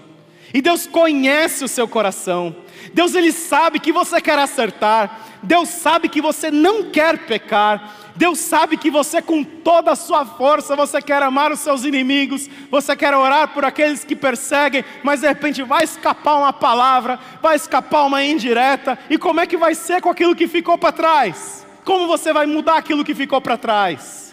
E 0.53 0.62
Deus 0.62 0.86
conhece 0.86 1.64
o 1.64 1.68
seu 1.68 1.86
coração. 1.86 2.55
Deus 2.92 3.14
ele 3.14 3.32
sabe 3.32 3.78
que 3.78 3.92
você 3.92 4.20
quer 4.20 4.38
acertar. 4.38 5.20
Deus 5.42 5.68
sabe 5.68 6.09
que 6.09 6.20
você 6.20 6.51
não 6.51 6.90
quer 6.90 7.26
pecar. 7.26 7.94
Deus 8.16 8.38
sabe 8.38 8.76
que 8.76 8.90
você 8.90 9.20
com 9.20 9.44
toda 9.44 9.92
a 9.92 9.97
sua 9.97 10.24
força, 10.24 10.74
você 10.74 11.03
quer 11.03 11.22
amar 11.22 11.53
os 11.53 11.61
seus 11.61 11.84
inimigos, 11.84 12.49
você 12.70 12.97
quer 12.97 13.14
orar 13.14 13.49
por 13.49 13.62
aqueles 13.62 14.05
que 14.05 14.16
perseguem, 14.16 14.82
mas 15.03 15.20
de 15.20 15.28
repente 15.28 15.62
vai 15.62 15.84
escapar 15.84 16.36
uma 16.36 16.53
palavra, 16.53 17.18
vai 17.42 17.57
escapar 17.57 18.05
uma 18.05 18.24
indireta, 18.24 18.99
e 19.11 19.18
como 19.18 19.40
é 19.40 19.47
que 19.47 19.59
vai 19.59 19.74
ser 19.74 20.01
com 20.01 20.09
aquilo 20.09 20.34
que 20.34 20.49
ficou 20.49 20.78
para 20.78 20.92
trás? 20.92 21.66
Como 21.84 22.07
você 22.07 22.32
vai 22.32 22.47
mudar 22.47 22.78
aquilo 22.78 23.05
que 23.05 23.14
ficou 23.14 23.38
para 23.38 23.59
trás? 23.59 24.26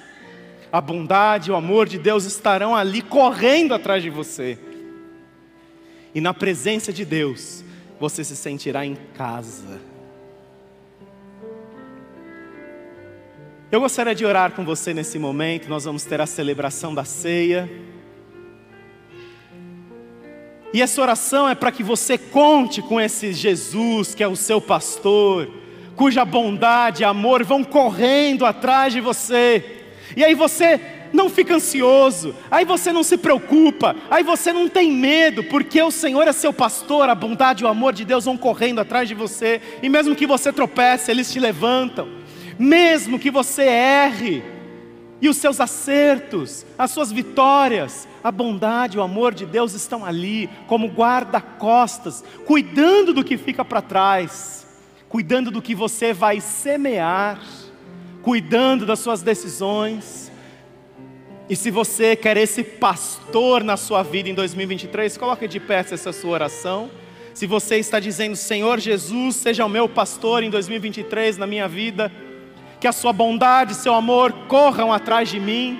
a 0.73 0.81
bondade 0.81 1.51
e 1.51 1.53
o 1.53 1.55
amor 1.55 1.87
de 1.87 1.99
Deus 1.99 2.25
estarão 2.25 2.75
ali 2.75 3.03
correndo 3.03 3.75
atrás 3.75 4.01
de 4.01 4.09
você. 4.09 4.57
E 6.15 6.21
na 6.21 6.33
presença 6.33 6.93
de 6.93 7.03
Deus, 7.03 7.63
você 7.99 8.23
se 8.23 8.35
sentirá 8.35 8.85
em 8.85 8.95
casa. 9.15 9.81
Eu 13.71 13.81
gostaria 13.81 14.13
de 14.13 14.23
orar 14.23 14.51
com 14.51 14.63
você 14.63 14.93
nesse 14.93 15.17
momento. 15.17 15.67
Nós 15.67 15.85
vamos 15.85 16.05
ter 16.05 16.21
a 16.21 16.27
celebração 16.27 16.93
da 16.93 17.03
ceia. 17.03 17.67
E 20.71 20.81
essa 20.81 21.01
oração 21.01 21.49
é 21.49 21.55
para 21.55 21.71
que 21.71 21.81
você 21.81 22.17
conte 22.17 22.81
com 22.83 23.01
esse 23.01 23.33
Jesus 23.33 24.13
que 24.13 24.23
é 24.23 24.27
o 24.27 24.35
seu 24.35 24.61
pastor, 24.61 25.49
cuja 25.95 26.23
bondade 26.23 27.01
e 27.01 27.05
amor 27.05 27.43
vão 27.43 27.63
correndo 27.63 28.45
atrás 28.45 28.93
de 28.93 29.01
você. 29.01 29.83
E 30.15 30.23
aí 30.23 30.35
você 30.35 30.79
não 31.13 31.29
fica 31.29 31.55
ansioso, 31.55 32.35
aí 32.49 32.65
você 32.65 32.91
não 32.91 33.03
se 33.03 33.15
preocupa, 33.15 33.95
aí 34.09 34.23
você 34.23 34.51
não 34.51 34.67
tem 34.67 34.91
medo, 34.91 35.43
porque 35.43 35.81
o 35.81 35.91
Senhor 35.91 36.27
é 36.27 36.33
seu 36.33 36.51
pastor, 36.51 37.07
a 37.07 37.15
bondade 37.15 37.63
e 37.63 37.65
o 37.65 37.69
amor 37.69 37.93
de 37.93 38.03
Deus 38.03 38.25
vão 38.25 38.35
correndo 38.35 38.81
atrás 38.81 39.07
de 39.07 39.13
você, 39.13 39.61
e 39.81 39.87
mesmo 39.87 40.15
que 40.15 40.25
você 40.25 40.51
tropece, 40.51 41.11
eles 41.11 41.31
te 41.31 41.39
levantam, 41.39 42.09
mesmo 42.57 43.19
que 43.19 43.29
você 43.29 43.63
erre, 43.63 44.43
e 45.21 45.29
os 45.29 45.37
seus 45.37 45.61
acertos, 45.61 46.65
as 46.77 46.91
suas 46.91 47.09
vitórias, 47.09 48.07
a 48.21 48.29
bondade 48.29 48.97
e 48.97 48.99
o 48.99 49.03
amor 49.03 49.33
de 49.33 49.45
Deus 49.45 49.73
estão 49.73 50.03
ali, 50.03 50.49
como 50.67 50.87
guarda-costas, 50.87 52.23
cuidando 52.45 53.13
do 53.13 53.23
que 53.23 53.37
fica 53.37 53.63
para 53.63 53.81
trás, 53.81 54.67
cuidando 55.07 55.49
do 55.49 55.61
que 55.61 55.73
você 55.73 56.11
vai 56.11 56.41
semear 56.41 57.39
cuidando 58.23 58.85
das 58.85 58.99
suas 58.99 59.21
decisões. 59.21 60.31
E 61.53 61.55
se 61.55 61.69
você 61.69 62.15
quer 62.15 62.35
esse 62.35 62.63
pastor 62.63 63.63
na 63.63 63.77
sua 63.77 64.01
vida 64.01 64.27
em 64.27 64.33
2023, 64.33 65.15
coloque 65.19 65.47
de 65.47 65.59
pé 65.59 65.75
essa 65.75 66.11
sua 66.11 66.31
oração. 66.31 66.89
Se 67.31 67.45
você 67.45 67.77
está 67.77 67.99
dizendo, 67.99 68.35
Senhor 68.35 68.79
Jesus, 68.79 69.35
seja 69.35 69.63
o 69.63 69.69
meu 69.69 69.87
pastor 69.87 70.41
em 70.41 70.49
2023 70.49 71.37
na 71.37 71.45
minha 71.45 71.67
vida, 71.67 72.11
que 72.79 72.87
a 72.87 72.91
sua 72.91 73.13
bondade 73.13 73.75
seu 73.75 73.93
amor 73.93 74.33
corram 74.47 74.91
atrás 74.91 75.29
de 75.29 75.39
mim. 75.39 75.79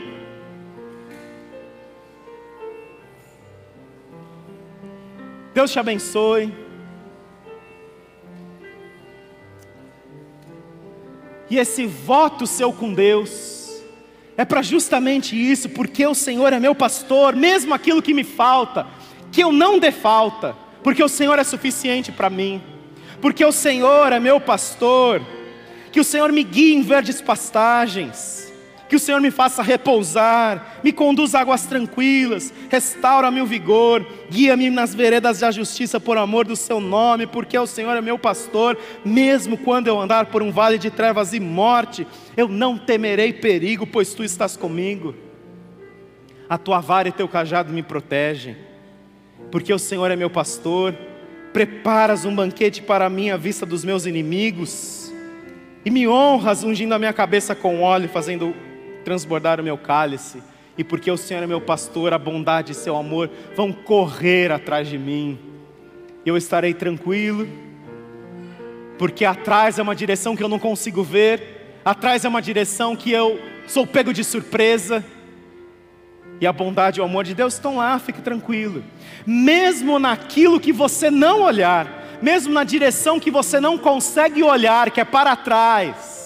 Deus 5.56 5.72
te 5.72 5.80
abençoe. 5.80 6.54
E 11.50 11.58
esse 11.58 11.88
voto 11.88 12.46
seu 12.46 12.72
com 12.72 12.94
Deus 12.94 13.63
é 14.38 14.46
para 14.46 14.62
justamente 14.62 15.36
isso, 15.36 15.70
porque 15.70 16.06
o 16.06 16.16
Senhor 16.16 16.54
é 16.54 16.60
meu 16.60 16.74
pastor, 16.74 17.36
mesmo 17.36 17.74
aquilo 17.74 18.02
que 18.02 18.14
me 18.14 18.24
falta, 18.24 18.88
que 19.32 19.44
eu 19.44 19.52
não 19.52 19.80
dê 19.80 19.92
falta, 19.92 20.56
porque 20.84 21.04
o 21.04 21.10
Senhor 21.10 21.38
é 21.40 21.44
suficiente 21.44 22.12
para 22.12 22.30
mim, 22.30 22.62
porque 23.22 23.44
o 23.44 23.52
Senhor 23.52 24.12
é 24.12 24.20
meu 24.20 24.40
pastor, 24.40 25.22
que 25.92 26.00
o 26.00 26.04
Senhor 26.04 26.32
me 26.32 26.44
guie 26.44 26.74
em 26.74 26.82
verdes 26.82 27.22
pastagens, 27.22 28.53
que 28.94 28.98
o 28.98 29.00
Senhor 29.00 29.20
me 29.20 29.32
faça 29.32 29.64
repousar, 29.64 30.78
me 30.84 30.94
conduza 30.94 31.40
a 31.40 31.42
águas 31.42 31.66
tranquilas, 31.66 32.54
restaura-me 32.70 33.42
o 33.42 33.46
vigor, 33.48 34.06
guia-me 34.30 34.70
nas 34.70 34.94
veredas 34.94 35.40
da 35.40 35.50
justiça 35.50 36.00
por 36.00 36.16
amor 36.16 36.46
do 36.46 36.56
seu 36.56 36.80
nome, 36.80 37.26
porque 37.26 37.58
o 37.58 37.66
Senhor 37.66 37.98
é 37.98 38.02
meu 38.02 38.20
pastor, 38.20 38.78
mesmo 39.04 39.58
quando 39.58 39.88
eu 39.88 40.00
andar 40.00 40.28
por 40.28 40.44
um 40.44 40.52
vale 40.52 40.78
de 40.78 40.92
trevas 40.92 41.34
e 41.34 41.40
morte, 41.40 42.06
eu 42.38 42.48
não 42.48 42.78
temerei 42.78 43.34
perigo, 43.34 43.88
pois 43.88 44.14
tu 44.14 44.24
estás 44.24 44.56
comigo. 44.56 45.16
A 46.48 46.60
tua 46.60 46.80
vara 46.80 47.10
e 47.10 47.12
teu 47.12 47.28
cajado 47.28 47.74
me 47.74 47.82
protegem, 47.82 48.56
porque 49.52 49.74
o 49.74 49.80
Senhor 49.80 50.12
é 50.12 50.16
meu 50.16 50.30
pastor, 50.30 50.94
preparas 51.52 52.26
um 52.26 52.36
banquete 52.36 52.84
para 52.84 53.10
mim 53.10 53.32
à 53.32 53.38
vista 53.38 53.66
dos 53.66 53.84
meus 53.84 54.06
inimigos, 54.06 55.12
e 55.84 55.90
me 55.90 56.08
honras 56.08 56.64
ungindo 56.64 56.94
a 56.94 57.00
minha 57.00 57.12
cabeça 57.12 57.56
com 57.56 57.82
óleo, 57.82 58.08
fazendo 58.08 58.54
transbordar 59.04 59.60
o 59.60 59.64
meu 59.64 59.78
cálice, 59.78 60.42
e 60.78 60.84
porque 60.84 61.12
o 61.12 61.18
Senhor 61.18 61.44
é 61.44 61.48
meu 61.48 61.62
pastor, 61.62 62.14
a 62.14 62.18
bondade 62.18 62.72
e 62.72 62.76
seu 62.76 62.96
amor 62.98 63.30
vão 63.56 63.72
correr 63.72 64.52
atrás 64.52 64.88
de 64.88 64.98
mim. 64.98 65.38
Eu 66.26 66.36
estarei 66.36 66.74
tranquilo, 66.74 67.48
porque 68.98 69.26
atrás 69.26 69.78
é 69.78 69.82
uma 69.82 69.96
direção 69.96 70.36
que 70.36 70.44
eu 70.44 70.50
não 70.50 70.58
consigo 70.58 71.04
ver, 71.04 71.80
atrás 71.86 72.26
é 72.26 72.30
uma 72.30 72.42
direção 72.42 72.96
que 72.96 73.12
eu 73.12 73.40
sou 73.68 73.86
pego 73.86 74.14
de 74.14 74.24
surpresa. 74.24 75.04
E 76.42 76.48
a 76.48 76.52
bondade 76.52 77.00
e 77.00 77.02
o 77.02 77.06
amor 77.06 77.24
de 77.24 77.36
Deus 77.36 77.54
estão 77.54 77.78
lá, 77.78 78.00
fique 78.00 78.22
tranquilo. 78.22 78.84
Mesmo 79.26 80.00
naquilo 80.00 80.60
que 80.60 80.74
você 80.74 81.12
não 81.12 81.42
olhar, 81.42 82.20
mesmo 82.22 82.54
na 82.54 82.64
direção 82.64 83.20
que 83.20 83.30
você 83.30 83.60
não 83.60 83.78
consegue 83.78 84.42
olhar, 84.42 84.90
que 84.90 85.00
é 85.00 85.06
para 85.06 85.36
trás, 85.36 86.23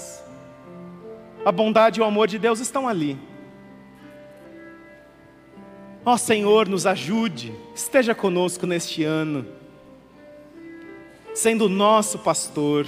a 1.48 1.52
bondade 1.54 1.98
e 1.98 2.04
o 2.04 2.06
amor 2.06 2.28
de 2.28 2.38
Deus 2.38 2.60
estão 2.60 2.90
ali. 2.90 3.18
Ó 6.04 6.14
oh, 6.14 6.18
Senhor, 6.18 6.68
nos 6.68 6.86
ajude, 6.86 7.56
esteja 7.74 8.14
conosco 8.14 8.68
neste 8.68 9.06
ano, 9.06 9.46
sendo 11.34 11.70
nosso 11.70 12.20
pastor 12.20 12.86